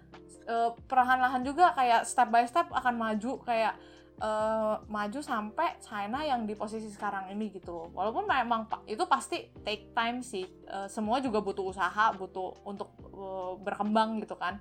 uh, 0.50 0.74
perlahan-lahan 0.90 1.46
juga 1.46 1.70
kayak 1.78 2.02
step 2.02 2.28
by 2.34 2.42
step 2.50 2.66
akan 2.74 2.98
maju 2.98 3.38
kayak 3.46 3.78
uh, 4.18 4.82
maju 4.90 5.22
sampai 5.22 5.78
China 5.78 6.26
yang 6.26 6.42
di 6.42 6.58
posisi 6.58 6.90
sekarang 6.90 7.30
ini 7.30 7.54
gitu 7.54 7.70
loh. 7.70 7.88
Walaupun 7.94 8.26
memang 8.26 8.66
itu 8.90 9.06
pasti 9.06 9.54
take 9.62 9.94
time 9.94 10.18
sih. 10.18 10.50
Uh, 10.66 10.90
semua 10.90 11.22
juga 11.22 11.38
butuh 11.38 11.62
usaha 11.62 12.10
butuh 12.18 12.58
untuk 12.66 12.90
uh, 13.14 13.54
berkembang 13.62 14.18
gitu 14.18 14.34
kan 14.34 14.58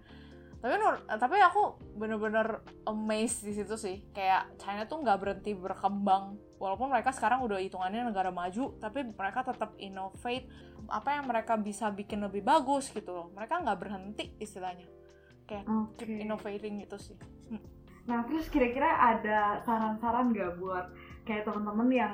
tapi 0.59 0.75
nur 0.75 0.99
tapi 1.07 1.39
aku 1.39 1.79
bener-bener 1.95 2.59
amazed 2.83 3.47
di 3.47 3.55
situ 3.55 3.79
sih. 3.79 4.03
Kayak 4.11 4.59
China 4.59 4.83
tuh 4.83 4.99
nggak 4.99 5.19
berhenti 5.19 5.55
berkembang. 5.55 6.35
Walaupun 6.59 6.91
mereka 6.91 7.15
sekarang 7.15 7.39
udah 7.47 7.63
hitungannya 7.63 8.11
negara 8.11 8.27
maju 8.27 8.75
tapi 8.75 9.07
mereka 9.07 9.47
tetap 9.47 9.71
innovate. 9.79 10.51
Apa 10.91 11.15
yang 11.15 11.31
mereka 11.31 11.55
bisa 11.55 11.87
bikin 11.87 12.19
lebih 12.27 12.43
bagus 12.43 12.91
gitu 12.91 13.15
loh. 13.15 13.27
Mereka 13.31 13.63
nggak 13.63 13.79
berhenti 13.79 14.35
istilahnya. 14.35 14.87
Kayak 15.47 15.63
okay. 15.63 16.03
keep 16.03 16.27
innovating 16.27 16.83
gitu 16.83 16.97
sih. 16.99 17.17
Hmm. 17.49 17.63
nah 18.09 18.25
terus 18.25 18.49
kira-kira 18.49 18.89
ada 18.89 19.61
saran-saran 19.61 20.33
nggak 20.33 20.57
buat 20.57 20.89
kayak 21.29 21.45
temen-temen 21.45 21.89
yang 21.93 22.13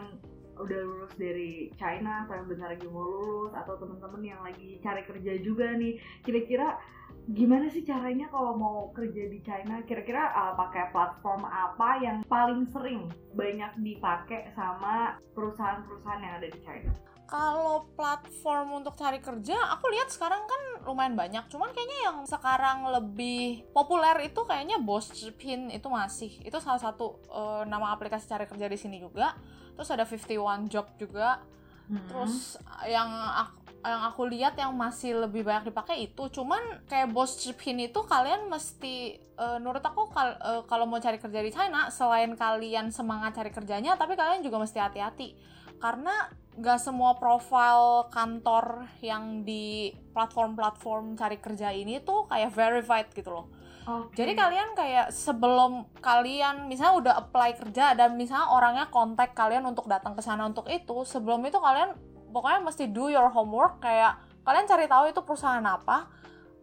udah 0.56 0.80
lulus 0.88 1.14
dari 1.20 1.72
China 1.76 2.24
atau 2.28 2.36
yang 2.40 2.48
benar 2.48 2.68
lagi 2.76 2.88
mau 2.88 3.04
lulus 3.04 3.52
atau 3.56 3.76
temen-temen 3.80 4.22
yang 4.24 4.42
lagi 4.44 4.80
cari 4.80 5.04
kerja 5.04 5.34
juga 5.44 5.72
nih? 5.76 6.00
Kira-kira 6.24 6.80
gimana 7.26 7.66
sih 7.74 7.82
caranya 7.82 8.30
kalau 8.30 8.54
mau 8.54 8.78
kerja 8.94 9.26
di 9.26 9.42
China 9.42 9.82
kira-kira 9.90 10.30
uh, 10.30 10.54
pakai 10.54 10.94
platform 10.94 11.42
apa 11.50 11.90
yang 11.98 12.18
paling 12.30 12.70
sering 12.70 13.10
banyak 13.34 13.72
dipakai 13.82 14.54
sama 14.54 15.18
perusahaan-perusahaan 15.34 16.22
yang 16.22 16.34
ada 16.38 16.48
di 16.50 16.60
China? 16.62 16.94
Kalau 17.26 17.90
platform 17.98 18.86
untuk 18.86 18.94
cari 18.94 19.18
kerja, 19.18 19.58
aku 19.74 19.90
lihat 19.90 20.14
sekarang 20.14 20.46
kan 20.46 20.62
lumayan 20.86 21.18
banyak. 21.18 21.42
Cuman 21.50 21.74
kayaknya 21.74 22.00
yang 22.06 22.18
sekarang 22.30 22.86
lebih 22.86 23.66
populer 23.74 24.30
itu 24.30 24.46
kayaknya 24.46 24.78
Boschpin 24.78 25.74
itu 25.74 25.90
masih. 25.90 26.38
Itu 26.46 26.62
salah 26.62 26.78
satu 26.78 27.18
uh, 27.34 27.66
nama 27.66 27.98
aplikasi 27.98 28.30
cari 28.30 28.46
kerja 28.46 28.70
di 28.70 28.78
sini 28.78 29.02
juga. 29.02 29.34
Terus 29.74 29.90
ada 29.90 30.06
51 30.06 30.70
Job 30.70 30.86
juga. 31.02 31.42
Hmm. 31.90 32.06
Terus 32.06 32.62
yang 32.86 33.10
aku 33.10 33.65
yang 33.86 34.02
aku 34.10 34.26
lihat 34.26 34.58
yang 34.58 34.74
masih 34.74 35.14
lebih 35.14 35.46
banyak 35.46 35.70
dipakai 35.70 36.10
itu. 36.10 36.28
Cuman 36.34 36.82
kayak 36.90 37.14
bos 37.14 37.38
Chipin 37.38 37.78
itu 37.78 38.02
kalian 38.04 38.50
mesti 38.50 39.22
uh, 39.38 39.62
menurut 39.62 39.86
aku 39.86 40.10
kal 40.10 40.36
uh, 40.42 40.62
kalau 40.66 40.90
mau 40.90 40.98
cari 40.98 41.22
kerja 41.22 41.40
di 41.40 41.52
China 41.54 41.94
selain 41.94 42.34
kalian 42.34 42.90
semangat 42.90 43.38
cari 43.38 43.54
kerjanya 43.54 43.94
tapi 43.94 44.18
kalian 44.18 44.42
juga 44.42 44.58
mesti 44.58 44.82
hati-hati. 44.82 45.38
Karena 45.78 46.32
gak 46.56 46.80
semua 46.80 47.20
profil 47.20 48.08
kantor 48.10 48.88
yang 49.04 49.44
di 49.44 49.92
platform-platform 50.16 51.20
cari 51.20 51.38
kerja 51.38 51.70
ini 51.76 52.00
tuh 52.00 52.26
kayak 52.32 52.52
verified 52.56 53.08
gitu 53.12 53.30
loh. 53.30 53.48
Okay. 53.86 54.26
Jadi 54.26 54.32
kalian 54.34 54.70
kayak 54.74 55.08
sebelum 55.14 55.86
kalian 56.02 56.66
misalnya 56.66 56.96
udah 56.98 57.14
apply 57.22 57.54
kerja 57.54 57.94
dan 57.94 58.18
misalnya 58.18 58.50
orangnya 58.50 58.90
kontak 58.90 59.38
kalian 59.38 59.62
untuk 59.62 59.86
datang 59.86 60.18
ke 60.18 60.26
sana 60.26 60.50
untuk 60.50 60.66
itu, 60.74 61.06
sebelum 61.06 61.46
itu 61.46 61.62
kalian 61.62 61.94
pokoknya 62.36 62.60
mesti 62.68 62.92
do 62.92 63.08
your 63.08 63.32
homework 63.32 63.80
kayak 63.80 64.20
kalian 64.44 64.68
cari 64.68 64.92
tahu 64.92 65.08
itu 65.08 65.24
perusahaan 65.24 65.64
apa 65.64 66.12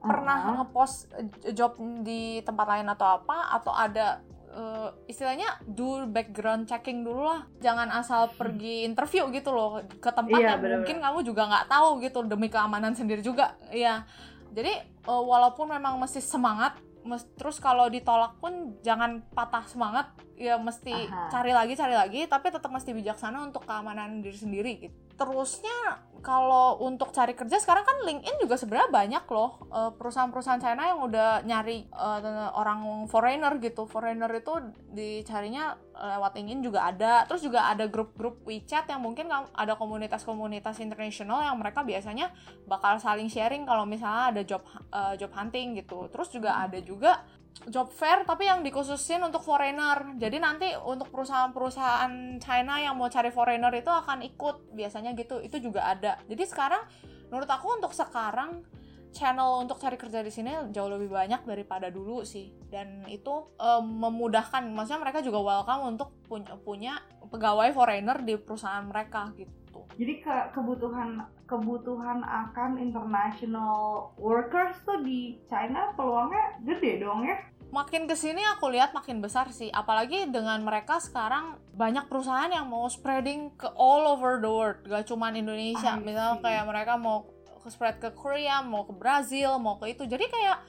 pernah 0.05 0.37
uh 0.37 0.45
-huh. 0.45 0.55
ngepost 0.61 1.09
eh, 1.17 1.57
job 1.57 1.81
di 2.05 2.45
tempat 2.45 2.67
lain 2.69 2.93
atau 2.93 3.09
apa 3.09 3.57
atau 3.57 3.73
ada 3.73 4.21
uh, 4.53 4.93
istilahnya 5.09 5.49
do 5.65 6.05
background 6.11 6.69
checking 6.69 7.01
dulu 7.01 7.25
lah 7.25 7.49
jangan 7.65 7.89
asal 7.89 8.29
hmm. 8.29 8.37
pergi 8.37 8.85
interview 8.85 9.33
gitu 9.33 9.51
loh 9.55 9.81
ke 9.89 10.11
tempat 10.13 10.39
iya, 10.39 10.55
yang 10.55 10.61
bener 10.61 10.61
-bener. 10.61 10.79
mungkin 10.85 10.99
kamu 11.01 11.19
juga 11.25 11.43
nggak 11.49 11.67
tahu 11.73 11.89
gitu 12.05 12.19
demi 12.29 12.53
keamanan 12.53 12.93
sendiri 12.93 13.25
juga 13.25 13.57
ya 13.73 14.05
jadi 14.53 14.85
uh, 15.09 15.25
walaupun 15.25 15.73
memang 15.73 15.97
mesti 15.97 16.21
semangat 16.21 16.77
mes 17.03 17.27
terus 17.35 17.59
kalau 17.59 17.91
ditolak 17.91 18.39
pun 18.39 18.79
jangan 18.87 19.27
patah 19.35 19.67
semangat 19.67 20.15
ya 20.39 20.55
mesti 20.55 21.11
Aha. 21.11 21.35
cari 21.35 21.51
lagi 21.51 21.75
cari 21.75 21.99
lagi 21.99 22.21
tapi 22.31 22.55
tetap 22.55 22.71
mesti 22.71 22.95
bijaksana 22.95 23.43
untuk 23.43 23.67
keamanan 23.67 24.23
diri 24.23 24.39
sendiri 24.39 24.73
gitu. 24.87 24.99
Terusnya 25.17 26.01
kalau 26.23 26.79
untuk 26.79 27.11
cari 27.11 27.35
kerja 27.35 27.59
sekarang 27.59 27.83
kan 27.83 27.99
LinkedIn 28.07 28.39
juga 28.39 28.55
sebenarnya 28.55 28.95
banyak 28.95 29.25
loh 29.27 29.67
eh, 29.75 29.91
perusahaan-perusahaan 29.99 30.63
China 30.63 30.87
yang 30.87 31.03
udah 31.03 31.43
nyari 31.43 31.91
eh, 31.91 32.49
orang 32.55 33.11
foreigner 33.11 33.59
gitu. 33.59 33.91
Foreigner 33.91 34.31
itu 34.31 34.55
dicarinya 34.95 35.75
lewat 35.93 36.39
LinkedIn 36.39 36.63
juga 36.63 36.87
ada. 36.89 37.27
Terus 37.27 37.43
juga 37.43 37.67
ada 37.67 37.91
grup-grup 37.91 38.47
WeChat 38.47 38.87
yang 38.89 39.03
mungkin 39.03 39.29
ada 39.35 39.75
komunitas-komunitas 39.75 40.79
internasional 40.79 41.43
yang 41.43 41.59
mereka 41.59 41.83
biasanya 41.83 42.31
bakal 42.71 42.97
saling 43.03 43.27
sharing 43.29 43.67
kalau 43.67 43.83
misalnya 43.83 44.31
ada 44.31 44.43
job 44.47 44.63
eh, 44.95 45.15
job 45.19 45.35
hunting 45.35 45.75
gitu. 45.83 46.07
Terus 46.07 46.31
juga 46.31 46.63
ada 46.63 46.79
juga 46.79 47.27
job 47.71 47.95
fair 47.95 48.27
tapi 48.27 48.51
yang 48.51 48.65
dikhususin 48.67 49.23
untuk 49.23 49.45
foreigner. 49.45 50.19
Jadi 50.19 50.37
nanti 50.43 50.69
untuk 50.75 51.13
perusahaan-perusahaan 51.15 52.43
China 52.43 52.75
yang 52.83 52.99
mau 52.99 53.07
cari 53.07 53.31
foreigner 53.31 53.71
itu 53.79 53.91
akan 53.93 54.25
ikut 54.27 54.75
biasanya 54.75 55.15
gitu. 55.15 55.39
Itu 55.39 55.63
juga 55.63 55.87
ada. 55.87 56.19
Jadi 56.27 56.43
sekarang 56.49 56.83
menurut 57.31 57.49
aku 57.49 57.79
untuk 57.79 57.93
sekarang 57.95 58.67
channel 59.13 59.61
untuk 59.61 59.77
cari 59.77 60.01
kerja 60.01 60.25
di 60.25 60.33
sini 60.33 60.73
jauh 60.73 60.89
lebih 60.89 61.13
banyak 61.13 61.45
daripada 61.47 61.93
dulu 61.93 62.27
sih. 62.27 62.51
Dan 62.67 63.07
itu 63.07 63.55
em, 63.61 63.85
memudahkan. 63.87 64.67
Maksudnya 64.73 65.01
mereka 65.01 65.19
juga 65.23 65.39
welcome 65.45 65.95
untuk 65.95 66.09
punya 66.27 66.57
punya 66.65 66.95
pegawai 67.31 67.71
foreigner 67.71 68.25
di 68.27 68.35
perusahaan 68.41 68.83
mereka 68.83 69.31
gitu. 69.39 69.62
Jadi 69.97 70.25
ke 70.25 70.37
kebutuhan 70.57 71.21
kebutuhan 71.45 72.25
akan 72.25 72.81
international 72.81 74.09
workers 74.17 74.77
tuh 74.89 75.05
di 75.05 75.37
China 75.53 75.93
peluangnya 75.93 76.61
gede 76.65 77.05
dong 77.05 77.29
ya. 77.29 77.37
makin 77.73 78.05
ke 78.05 78.13
sini 78.13 78.45
aku 78.53 78.69
lihat 78.69 78.93
makin 78.93 79.25
besar 79.25 79.49
sih. 79.49 79.73
Apalagi 79.73 80.29
dengan 80.29 80.61
mereka 80.61 81.01
sekarang 81.01 81.57
banyak 81.73 82.05
perusahaan 82.05 82.53
yang 82.53 82.69
mau 82.69 82.85
spreading 82.85 83.49
ke 83.57 83.65
all 83.81 84.05
over 84.05 84.45
the 84.45 84.49
world. 84.53 84.85
Gak 84.85 85.09
cuman 85.09 85.33
Indonesia. 85.41 85.97
Misalnya 85.97 86.37
kayak 86.45 86.69
mereka 86.69 87.01
mau 87.01 87.25
ke 87.65 87.71
spread 87.73 87.97
ke 87.97 88.13
Korea 88.13 88.61
mau 88.61 88.85
ke 88.85 88.93
Brazil 88.93 89.57
mau 89.57 89.81
ke 89.81 89.97
itu. 89.97 90.05
Jadi 90.05 90.29
kayak 90.29 90.61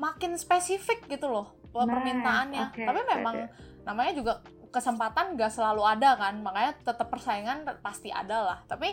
makin 0.00 0.40
spesifik 0.40 1.04
gitu 1.12 1.28
loh 1.28 1.52
Nice, 1.84 1.92
permintaannya. 1.92 2.64
Oke, 2.72 2.82
tapi 2.88 3.00
memang 3.04 3.34
oke. 3.44 3.84
namanya 3.84 4.12
juga 4.16 4.32
kesempatan 4.76 5.40
gak 5.40 5.48
selalu 5.48 5.80
ada 5.88 6.20
kan 6.20 6.36
makanya 6.44 6.76
tetap 6.76 7.08
persaingan 7.08 7.64
pasti 7.80 8.12
ada 8.12 8.44
lah 8.44 8.58
tapi 8.68 8.92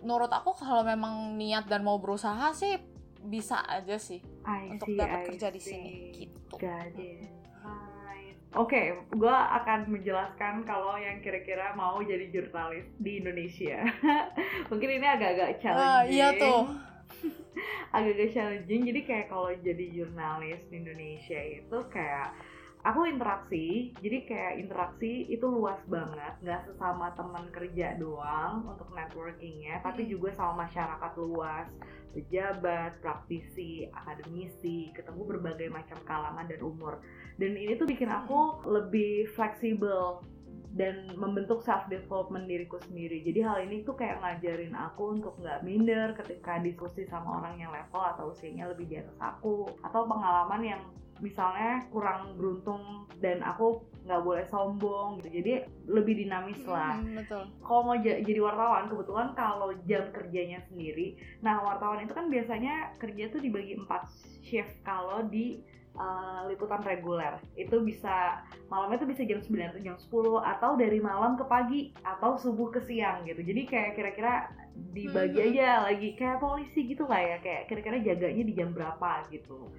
menurut 0.00 0.32
aku 0.32 0.56
kalau 0.56 0.80
memang 0.82 1.36
niat 1.36 1.68
dan 1.68 1.84
mau 1.84 2.00
berusaha 2.00 2.50
sih 2.56 2.80
bisa 3.22 3.60
aja 3.68 4.00
sih 4.00 4.18
I 4.42 4.72
untuk 4.72 4.88
see, 4.88 4.98
dapat 4.98 5.18
I 5.20 5.26
kerja 5.30 5.48
di 5.52 5.60
see. 5.60 5.70
sini 5.70 5.92
gitu. 6.16 6.56
Oke, 8.52 8.92
gue 9.08 9.32
akan 9.32 9.88
menjelaskan 9.88 10.68
kalau 10.68 11.00
yang 11.00 11.24
kira-kira 11.24 11.72
mau 11.72 12.04
jadi 12.04 12.28
jurnalis 12.28 12.84
di 13.00 13.24
Indonesia. 13.24 13.80
Mungkin 14.68 15.00
ini 15.00 15.06
agak-agak 15.08 15.48
Ah, 15.48 16.04
challenging. 16.04 16.12
iya 16.12 16.28
tuh. 16.36 16.68
agak-agak 17.96 18.30
challenging. 18.36 18.92
Jadi 18.92 19.00
kayak 19.08 19.32
kalau 19.32 19.48
jadi 19.56 19.84
jurnalis 19.96 20.60
di 20.68 20.84
Indonesia 20.84 21.40
itu 21.40 21.78
kayak 21.88 22.36
aku 22.82 23.06
interaksi. 23.06 23.94
Jadi 24.02 24.18
kayak 24.26 24.54
interaksi 24.58 25.26
itu 25.30 25.46
luas 25.46 25.78
banget, 25.86 26.34
nggak 26.42 26.66
sesama 26.66 27.14
teman 27.14 27.46
kerja 27.54 27.94
doang 27.98 28.66
untuk 28.66 28.90
networkingnya, 28.90 29.82
tapi 29.82 30.06
Mm. 30.06 30.10
juga 30.18 30.30
sama 30.34 30.66
masyarakat 30.66 31.12
luas, 31.18 31.66
pejabat, 32.12 32.98
praktisi, 33.00 33.88
akademisi, 33.94 34.90
ketemu 34.92 35.22
berbagai 35.24 35.70
macam 35.70 35.98
kalangan 36.04 36.46
dan 36.50 36.60
umur. 36.60 37.00
Dan 37.38 37.56
ini 37.56 37.78
tuh 37.78 37.88
bikin 37.88 38.10
aku 38.10 38.66
lebih 38.68 39.30
fleksibel 39.32 40.20
dan 40.72 41.04
membentuk 41.20 41.60
self 41.60 41.84
development 41.92 42.48
diriku 42.48 42.80
sendiri. 42.80 43.20
Jadi 43.20 43.40
hal 43.44 43.60
ini 43.68 43.84
tuh 43.84 43.92
kayak 43.92 44.24
ngajarin 44.24 44.72
aku 44.72 45.20
untuk 45.20 45.36
nggak 45.40 45.60
minder 45.68 46.16
ketika 46.16 46.56
diskusi 46.64 47.04
sama 47.04 47.44
orang 47.44 47.60
yang 47.60 47.70
level 47.72 48.00
atau 48.00 48.32
usianya 48.32 48.72
lebih 48.72 48.88
di 48.88 48.96
atas 48.96 49.16
aku 49.20 49.68
atau 49.84 50.08
pengalaman 50.08 50.62
yang 50.64 50.82
misalnya 51.22 51.86
kurang 51.88 52.34
beruntung 52.34 52.82
dan 53.18 53.40
aku 53.40 53.78
nggak 54.02 54.18
boleh 54.20 54.42
sombong 54.44 55.22
gitu. 55.22 55.38
Jadi 55.38 55.52
lebih 55.86 56.14
dinamis 56.18 56.58
lah 56.66 56.98
Hmm, 56.98 57.14
betul. 57.16 57.42
kalau 57.62 57.82
mau 57.84 57.96
ja- 57.96 58.18
jadi 58.18 58.40
wartawan 58.42 58.90
kebetulan 58.90 59.30
kalau 59.32 59.70
jam 59.84 60.10
kerjanya 60.10 60.58
sendiri 60.66 61.14
nah 61.38 61.62
wartawan 61.62 62.02
itu 62.02 62.10
kan 62.10 62.26
biasanya 62.26 62.74
kerja 62.98 63.30
tuh 63.30 63.38
dibagi 63.38 63.78
empat 63.78 64.10
shift 64.42 64.74
kalau 64.82 65.22
di 65.24 65.62
uh, 65.94 66.46
liputan 66.46 66.82
reguler 66.82 67.38
itu 67.54 67.78
bisa 67.80 68.42
malamnya 68.66 68.98
tuh 68.98 69.06
bisa 69.06 69.22
jam 69.22 69.38
9 69.38 69.70
atau 69.70 69.80
jam 69.80 69.94
10 69.94 70.10
atau 70.50 70.70
dari 70.74 70.98
malam 70.98 71.38
ke 71.38 71.44
pagi 71.44 71.80
atau 72.02 72.34
subuh 72.34 72.70
ke 72.70 72.82
siang 72.82 73.22
gitu 73.22 73.38
jadi 73.38 73.62
kayak 73.64 73.90
kira-kira 73.94 74.50
dibagi 74.90 75.36
Mhm. 75.36 75.46
aja 75.52 75.66
lagi 75.84 76.08
kayak 76.16 76.40
polisi 76.40 76.88
gitu 76.88 77.04
lah 77.04 77.20
ya 77.20 77.36
kayak 77.38 77.68
kira-kira 77.68 78.02
jaganya 78.02 78.42
di 78.42 78.52
jam 78.52 78.72
berapa 78.72 79.28
gitu 79.28 79.70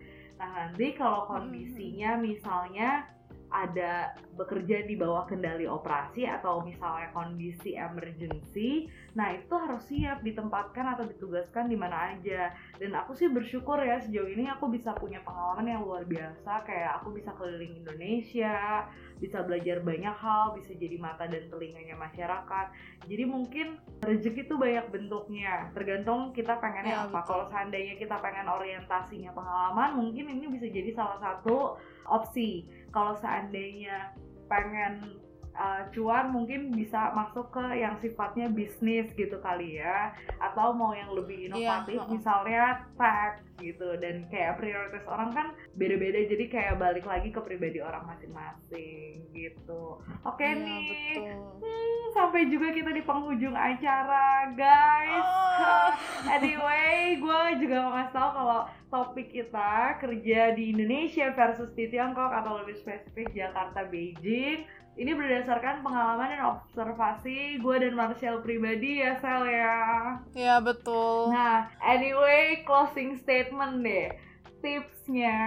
nah 0.43 0.67
nanti 0.67 0.91
kalau 0.99 1.23
kondisinya 1.31 2.19
misalnya 2.19 3.07
ada 3.53 4.11
bekerja 4.35 4.83
di 4.83 4.99
bawah 4.99 5.23
kendali 5.23 5.63
operasi 5.63 6.27
atau 6.27 6.65
misalnya 6.67 7.13
kondisi 7.15 7.79
emergency, 7.79 8.91
nah 9.13 9.29
itu 9.29 9.53
harus 9.53 9.85
siap 9.85 10.25
ditempatkan 10.25 10.97
atau 10.97 11.05
ditugaskan 11.05 11.69
di 11.69 11.77
mana 11.77 12.13
aja. 12.17 12.49
Dan 12.81 12.97
aku 12.97 13.13
sih 13.13 13.29
bersyukur 13.29 13.77
ya 13.81 14.01
sejauh 14.01 14.29
ini 14.29 14.49
aku 14.49 14.69
bisa 14.73 14.93
punya 14.97 15.21
pengalaman 15.21 15.69
yang 15.69 15.81
luar 15.85 16.03
biasa, 16.05 16.65
kayak 16.65 17.01
aku 17.01 17.13
bisa 17.13 17.29
keliling 17.37 17.77
Indonesia, 17.85 18.89
bisa 19.21 19.45
belajar 19.45 19.79
banyak 19.85 20.15
hal, 20.17 20.57
bisa 20.57 20.73
jadi 20.75 20.97
mata 20.97 21.29
dan 21.29 21.47
telinganya 21.47 21.95
masyarakat. 21.95 22.65
Jadi 23.05 23.23
mungkin 23.23 23.79
rezeki 24.01 24.49
itu 24.49 24.55
banyak 24.57 24.85
bentuknya, 24.89 25.69
tergantung 25.71 26.33
kita 26.35 26.57
pengennya 26.59 26.93
Ya, 26.93 27.09
apa. 27.09 27.25
Kalau 27.25 27.45
seandainya 27.49 27.97
kita 27.97 28.21
pengen 28.21 28.45
orientasinya 28.45 29.33
pengalaman, 29.33 29.97
mungkin 29.97 30.29
ini 30.29 30.45
bisa 30.51 30.69
jadi 30.69 30.93
salah 30.93 31.17
satu 31.17 31.79
opsi 32.05 32.67
kalau 32.91 33.17
seandainya 33.17 34.13
pengen 34.51 35.22
uh, 35.53 35.85
cuan 35.89 36.29
mungkin 36.29 36.69
bisa 36.69 37.11
masuk 37.11 37.49
ke 37.49 37.65
yang 37.75 37.95
sifatnya 37.97 38.47
bisnis 38.47 39.09
gitu 39.11 39.37
kali 39.39 39.77
ya 39.77 40.11
atau 40.37 40.71
mau 40.71 40.91
yang 40.91 41.09
lebih 41.09 41.47
inovatif 41.47 41.61
Iya, 41.93 42.01
heeh. 42.01 42.11
misalnya 42.11 42.63
tech 42.93 43.33
gitu 43.55 43.95
dan 43.97 44.27
kayak 44.27 44.57
prioritas 44.57 45.05
orang 45.05 45.29
kan 45.29 45.47
beda-beda 45.73 46.19
jadi 46.25 46.45
kayak 46.47 46.75
balik 46.75 47.03
lagi 47.03 47.29
ke 47.29 47.39
pribadi 47.39 47.79
orang 47.79 48.03
masing-masing 48.03 49.23
gitu 49.31 49.97
oke 50.21 50.39
Iya, 50.39 50.57
nih 50.57 50.85
betul. 51.15 51.61
Hmm, 51.61 52.01
sampai 52.11 52.41
juga 52.47 52.67
kita 52.69 52.91
di 52.91 53.01
penghujung 53.01 53.53
acara 53.53 54.25
guys 54.51 55.25
Ah. 55.53 55.89
Anyway, 56.33 57.19
gue 57.19 57.39
juga 57.59 57.75
mau 57.79 57.93
ngasih 57.93 58.11
tau 58.11 58.29
kalau 58.31 58.59
topik 58.89 59.29
kita 59.29 59.71
kerja 59.97 60.53
di 60.53 60.71
Indonesia 60.71 61.29
versus 61.31 61.69
di 61.73 61.87
Tiongkok 61.87 62.31
atau 62.31 62.57
lebih 62.57 62.75
spesifik 62.75 63.29
Jakarta 63.29 63.85
Beijing. 63.85 64.65
Ini 64.93 65.17
berdasarkan 65.17 65.81
pengalaman 65.81 66.29
dan 66.29 66.43
observasi 66.53 67.57
gue 67.57 67.75
dan 67.81 67.97
Marcel 67.97 68.45
pribadi 68.45 69.01
ya 69.01 69.17
Sel 69.17 69.49
ya. 69.49 69.77
Iya, 70.31 70.55
betul. 70.61 71.33
Nah, 71.33 71.65
anyway, 71.81 72.61
closing 72.61 73.17
statement 73.17 73.81
deh. 73.81 74.13
Tipsnya 74.61 75.41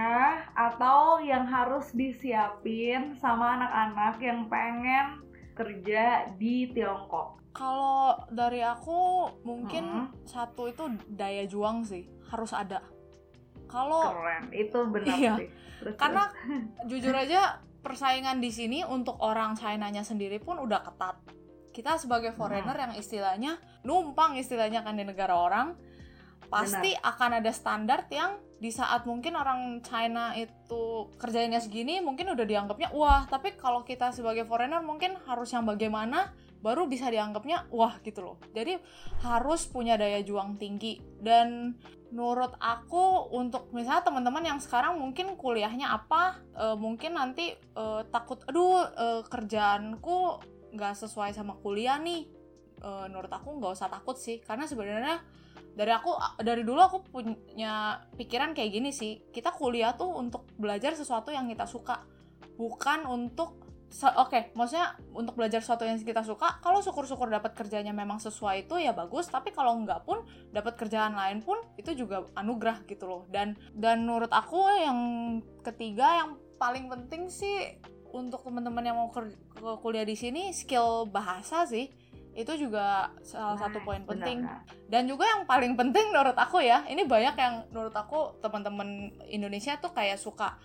atau 0.51 1.23
yang 1.23 1.47
harus 1.47 1.89
disiapin 1.91 3.15
sama 3.17 3.55
anak-anak 3.55 4.15
yang 4.19 4.39
pengen 4.45 5.23
kerja 5.55 6.27
di 6.35 6.69
Tiongkok. 6.69 7.39
Kalau 7.49 8.13
dari 8.29 8.61
aku 8.61 9.31
mungkin 9.41 10.05
Hmm. 10.05 10.13
satu 10.21 10.69
itu 10.69 10.85
daya 11.09 11.47
juang 11.49 11.81
sih, 11.81 12.05
harus 12.29 12.53
ada. 12.53 12.83
Kalau 13.65 14.13
Keren, 14.13 14.43
itu 14.53 14.79
benar 14.85 15.17
Iya. 15.17 15.33
sih. 15.41 15.49
Terus, 15.81 15.95
karena 15.97 16.23
jujur 16.89 17.11
aja 17.11 17.57
persaingan 17.81 18.41
di 18.41 18.49
sini 18.51 18.79
untuk 18.83 19.17
orang 19.21 19.55
China-nya 19.55 20.01
sendiri 20.03 20.41
pun 20.41 20.59
udah 20.61 20.81
ketat. 20.83 21.17
Kita 21.71 21.97
sebagai 22.01 22.33
foreigner 22.33 22.73
yang 22.73 22.93
istilahnya 22.97 23.61
numpang 23.85 24.33
istilahnya 24.35 24.81
kan 24.81 24.97
di 24.97 25.05
negara 25.05 25.37
orang, 25.37 25.77
pasti 26.49 26.95
akan 26.97 27.43
ada 27.43 27.51
standar 27.53 28.07
yang 28.09 28.39
di 28.57 28.73
saat 28.73 29.05
mungkin 29.05 29.37
orang 29.37 29.85
China 29.85 30.33
itu 30.33 31.13
kerjainnya 31.21 31.61
segini 31.61 32.01
mungkin 32.01 32.33
udah 32.33 32.45
dianggapnya 32.47 32.89
wah, 32.97 33.29
tapi 33.29 33.53
kalau 33.53 33.85
kita 33.85 34.09
sebagai 34.09 34.49
foreigner 34.49 34.81
mungkin 34.81 35.13
harus 35.29 35.53
yang 35.53 35.69
bagaimana 35.69 36.33
baru 36.57 36.89
bisa 36.89 37.13
dianggapnya 37.13 37.69
wah 37.69 38.01
gitu 38.01 38.25
loh. 38.25 38.37
Jadi 38.57 38.81
harus 39.21 39.69
punya 39.69 39.93
daya 39.93 40.25
juang 40.25 40.57
tinggi 40.57 40.97
dan 41.21 41.77
menurut 42.07 42.55
aku 42.57 43.31
untuk 43.35 43.67
misalnya 43.75 44.03
teman-teman 44.07 44.43
yang 44.43 44.59
sekarang 44.63 44.95
mungkin 44.95 45.35
kuliahnya 45.35 45.91
apa 45.91 46.39
eh, 46.55 46.77
mungkin 46.79 47.19
nanti 47.19 47.55
eh, 47.55 48.01
takut 48.09 48.39
aduh 48.47 48.87
eh, 48.95 49.21
kerjaanku 49.27 50.19
nggak 50.71 50.93
sesuai 50.95 51.35
sama 51.35 51.59
kuliah 51.59 51.99
nih. 51.99 52.27
Eh, 52.77 53.05
menurut 53.11 53.31
aku 53.31 53.59
nggak 53.59 53.73
usah 53.75 53.89
takut 53.91 54.15
sih 54.15 54.39
karena 54.39 54.69
sebenarnya 54.69 55.19
dari 55.77 55.93
aku 55.93 56.15
dari 56.41 56.65
dulu 56.65 56.81
aku 56.81 56.97
punya 57.05 58.01
pikiran 58.15 58.55
kayak 58.55 58.71
gini 58.71 58.89
sih. 58.95 59.21
Kita 59.29 59.53
kuliah 59.53 59.93
tuh 59.93 60.09
untuk 60.15 60.47
belajar 60.57 60.95
sesuatu 60.95 61.29
yang 61.29 61.45
kita 61.51 61.69
suka 61.69 62.01
bukan 62.57 63.05
untuk 63.05 63.66
so, 63.87 64.07
oke 64.19 64.29
okay, 64.31 64.41
maksudnya 64.53 64.99
untuk 65.15 65.39
belajar 65.39 65.63
sesuatu 65.63 65.87
yang 65.87 65.95
kita 65.99 66.23
suka 66.23 66.59
kalau 66.59 66.83
syukur-syukur 66.83 67.31
dapat 67.31 67.55
kerjanya 67.55 67.95
memang 67.95 68.19
sesuai 68.19 68.67
itu 68.67 68.75
ya 68.79 68.91
bagus. 68.91 69.31
Tapi 69.31 69.55
kalau 69.55 69.79
enggak 69.79 70.03
pun 70.03 70.23
dapat 70.51 70.75
kerjaan 70.75 71.15
lain 71.15 71.39
pun 71.43 71.59
itu 71.79 71.95
juga 71.95 72.27
anugerah 72.35 72.83
gitu 72.87 73.07
loh. 73.07 73.21
Dan 73.31 73.55
dan 73.71 74.03
menurut 74.03 74.31
aku 74.31 74.59
yang 74.79 74.99
ketiga 75.63 76.25
yang 76.25 76.29
paling 76.59 76.91
penting 76.91 77.31
sih 77.31 77.79
untuk 78.11 78.43
teman-teman 78.43 78.83
yang 78.83 78.97
mau 78.97 79.09
ke 79.11 79.23
kuliah 79.83 80.07
di 80.07 80.15
sini 80.15 80.51
skill 80.51 81.07
bahasa 81.07 81.63
sih. 81.67 81.87
Itu 82.37 82.53
juga 82.53 83.09
salah 83.25 83.57
nah, 83.57 83.61
satu 83.65 83.81
poin 83.81 84.05
penting. 84.05 84.45
Benar. 84.45 84.61
dan 84.87 85.03
juga 85.09 85.25
yang 85.25 85.49
paling 85.49 85.73
penting 85.73 86.13
menurut 86.13 86.37
aku 86.37 86.61
ya 86.61 86.85
ini 86.87 87.03
banyak 87.03 87.35
yang 87.35 87.65
menurut 87.73 87.91
aku 87.91 88.39
teman-teman 88.39 89.09
Indonesia 89.27 89.75
tuh 89.81 89.91
kayak 89.91 90.21
suka 90.21 90.55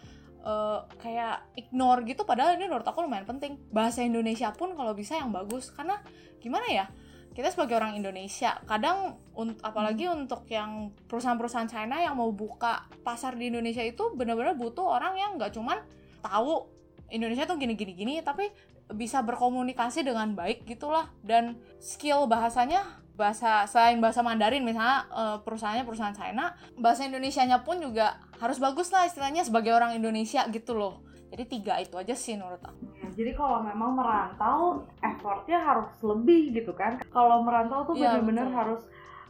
uh, 0.42 0.84
kayak 0.98 1.46
ignore 1.56 2.04
gitu 2.04 2.26
padahal 2.26 2.58
ini 2.58 2.68
menurut 2.68 2.86
aku 2.86 3.02
lumayan 3.02 3.26
penting. 3.26 3.58
Bahasa 3.70 4.04
Indonesia 4.04 4.50
pun 4.54 4.74
kalau 4.76 4.92
bisa 4.92 5.18
yang 5.18 5.30
bagus. 5.30 5.70
Karena 5.72 5.98
gimana 6.38 6.66
ya 6.68 6.86
kita 7.32 7.48
sebagai 7.48 7.80
orang 7.80 7.96
Indonesia 7.96 8.60
kadang 8.68 9.16
un 9.32 9.56
apalagi 9.64 10.04
hmm. 10.04 10.24
untuk 10.24 10.44
yang 10.52 10.92
perusahaan-perusahaan 11.08 11.70
China 11.70 11.96
yang 11.96 12.12
mau 12.12 12.28
buka 12.28 12.84
pasar 13.00 13.40
di 13.40 13.48
Indonesia 13.48 13.80
itu 13.80 14.12
benar-benar 14.12 14.52
butuh 14.52 15.00
orang 15.00 15.16
yang 15.16 15.40
nggak 15.40 15.56
cuman 15.56 15.80
tahu 16.20 16.68
Indonesia 17.08 17.48
tuh 17.48 17.56
gini-gini 17.56 17.92
gini 17.96 18.14
tapi 18.20 18.52
bisa 18.92 19.24
berkomunikasi 19.24 20.04
dengan 20.04 20.36
baik 20.36 20.68
gitulah. 20.68 21.08
Dan 21.24 21.56
skill 21.80 22.28
bahasanya 22.28 23.01
bahasa 23.12 23.68
selain 23.68 24.00
bahasa 24.00 24.24
Mandarin 24.24 24.64
misalnya 24.64 25.04
uh, 25.12 25.38
perusahaannya 25.44 25.84
perusahaan 25.84 26.16
China 26.16 26.56
bahasa 26.80 27.04
Indonesianya 27.04 27.60
pun 27.60 27.78
juga 27.78 28.16
harus 28.40 28.56
bagus 28.56 28.88
lah 28.88 29.04
istilahnya 29.04 29.44
sebagai 29.44 29.72
orang 29.76 29.92
Indonesia 29.96 30.42
gitu 30.48 30.72
loh. 30.72 31.04
Jadi 31.32 31.44
tiga 31.48 31.80
itu 31.80 31.96
aja 31.96 32.12
sih 32.12 32.36
menurut 32.36 32.60
aku. 32.60 32.92
Ya, 33.00 33.08
jadi 33.16 33.32
kalau 33.32 33.64
memang 33.64 33.96
merantau 33.96 34.84
effortnya 35.00 35.64
harus 35.64 35.88
lebih 36.04 36.52
gitu 36.52 36.76
kan. 36.76 37.00
Kalau 37.08 37.40
merantau 37.40 37.88
tuh 37.88 37.96
iya, 37.96 38.20
benar-benar 38.20 38.48
ya, 38.52 38.56
harus 38.60 38.82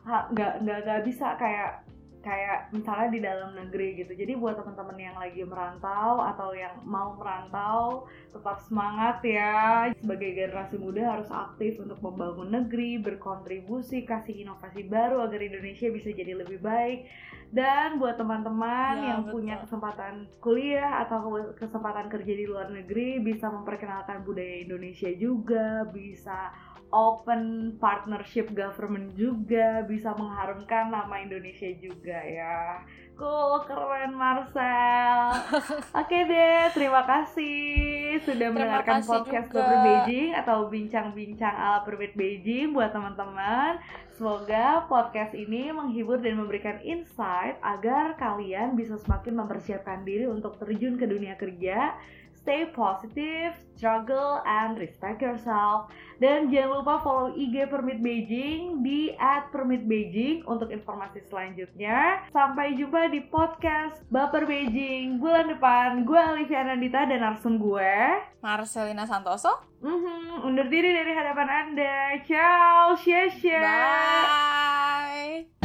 nggak 0.02 0.52
ha, 0.58 0.62
nggak 0.82 1.00
bisa 1.06 1.38
kayak 1.38 1.86
kayak 2.22 2.70
misalnya 2.70 3.08
di 3.10 3.20
dalam 3.20 3.50
negeri 3.58 3.98
gitu. 3.98 4.14
Jadi 4.14 4.32
buat 4.38 4.54
teman-teman 4.56 4.96
yang 4.96 5.16
lagi 5.18 5.42
merantau 5.42 6.22
atau 6.22 6.54
yang 6.54 6.78
mau 6.86 7.18
merantau, 7.18 8.06
tetap 8.30 8.62
semangat 8.64 9.20
ya. 9.26 9.90
Sebagai 9.98 10.30
generasi 10.32 10.78
muda 10.78 11.18
harus 11.18 11.28
aktif 11.28 11.82
untuk 11.82 11.98
membangun 12.00 12.48
negeri, 12.48 13.02
berkontribusi, 13.02 14.06
kasih 14.06 14.46
inovasi 14.46 14.86
baru 14.86 15.26
agar 15.26 15.42
Indonesia 15.42 15.90
bisa 15.90 16.14
jadi 16.14 16.38
lebih 16.38 16.62
baik. 16.62 17.10
Dan 17.52 18.00
buat 18.00 18.16
teman-teman 18.16 18.94
ya, 18.96 19.08
yang 19.12 19.20
betul. 19.28 19.32
punya 19.36 19.60
kesempatan 19.60 20.24
kuliah 20.40 21.04
atau 21.04 21.52
kesempatan 21.52 22.08
kerja 22.08 22.32
di 22.32 22.48
luar 22.48 22.72
negeri 22.72 23.20
bisa 23.20 23.52
memperkenalkan 23.52 24.24
budaya 24.24 24.64
Indonesia 24.64 25.12
juga, 25.12 25.84
bisa 25.92 26.48
open 26.92 27.74
partnership 27.80 28.52
government 28.52 29.16
juga 29.16 29.80
bisa 29.88 30.12
mengharumkan 30.12 30.92
nama 30.92 31.24
Indonesia 31.24 31.72
juga 31.80 32.20
ya. 32.20 32.84
Cool, 33.16 33.64
keren 33.68 34.12
Marcel. 34.16 35.36
Oke 36.00 36.18
deh, 36.28 36.68
terima 36.72 37.04
kasih 37.04 38.20
sudah 38.24 38.48
terima 38.52 38.56
mendengarkan 38.56 39.00
kasih 39.00 39.08
podcast 39.08 39.48
Berbed 39.52 39.80
Beijing 39.84 40.30
atau 40.36 40.58
bincang-bincang 40.68 41.54
ala 41.56 41.80
Berbed 41.84 42.12
Beijing 42.16 42.76
buat 42.76 42.92
teman-teman. 42.92 43.80
Semoga 44.12 44.84
podcast 44.88 45.32
ini 45.32 45.72
menghibur 45.72 46.20
dan 46.20 46.40
memberikan 46.40 46.80
insight 46.84 47.56
agar 47.64 48.16
kalian 48.20 48.76
bisa 48.76 49.00
semakin 49.00 49.40
mempersiapkan 49.40 50.04
diri 50.04 50.28
untuk 50.28 50.60
terjun 50.60 51.00
ke 51.00 51.08
dunia 51.08 51.36
kerja 51.40 51.96
stay 52.42 52.66
positive, 52.74 53.54
struggle, 53.78 54.42
and 54.42 54.74
respect 54.74 55.22
yourself. 55.22 55.94
Dan 56.22 56.54
jangan 56.54 56.86
lupa 56.86 57.02
follow 57.02 57.34
IG 57.34 57.66
Permit 57.66 57.98
Beijing 57.98 58.78
di 58.86 59.10
@permitbeijing 59.50 60.46
untuk 60.46 60.70
informasi 60.70 61.18
selanjutnya. 61.26 62.30
Sampai 62.30 62.78
jumpa 62.78 63.10
di 63.10 63.26
podcast 63.26 64.06
Baper 64.06 64.46
Beijing 64.46 65.18
bulan 65.18 65.50
depan. 65.50 66.06
Gue 66.06 66.22
Alivia 66.22 66.62
Nandita 66.62 67.10
dan 67.10 67.26
narsum 67.26 67.58
gue 67.58 68.22
Marcelina 68.38 69.02
Santoso. 69.02 69.50
Mm 69.82 69.98
-hmm, 69.98 70.46
undur 70.46 70.70
diri 70.70 70.94
dari 70.94 71.10
hadapan 71.10 71.48
Anda. 71.50 72.22
Ciao, 72.22 72.94
share 73.02 73.34
share. 73.42 73.66
Bye. 73.66 75.61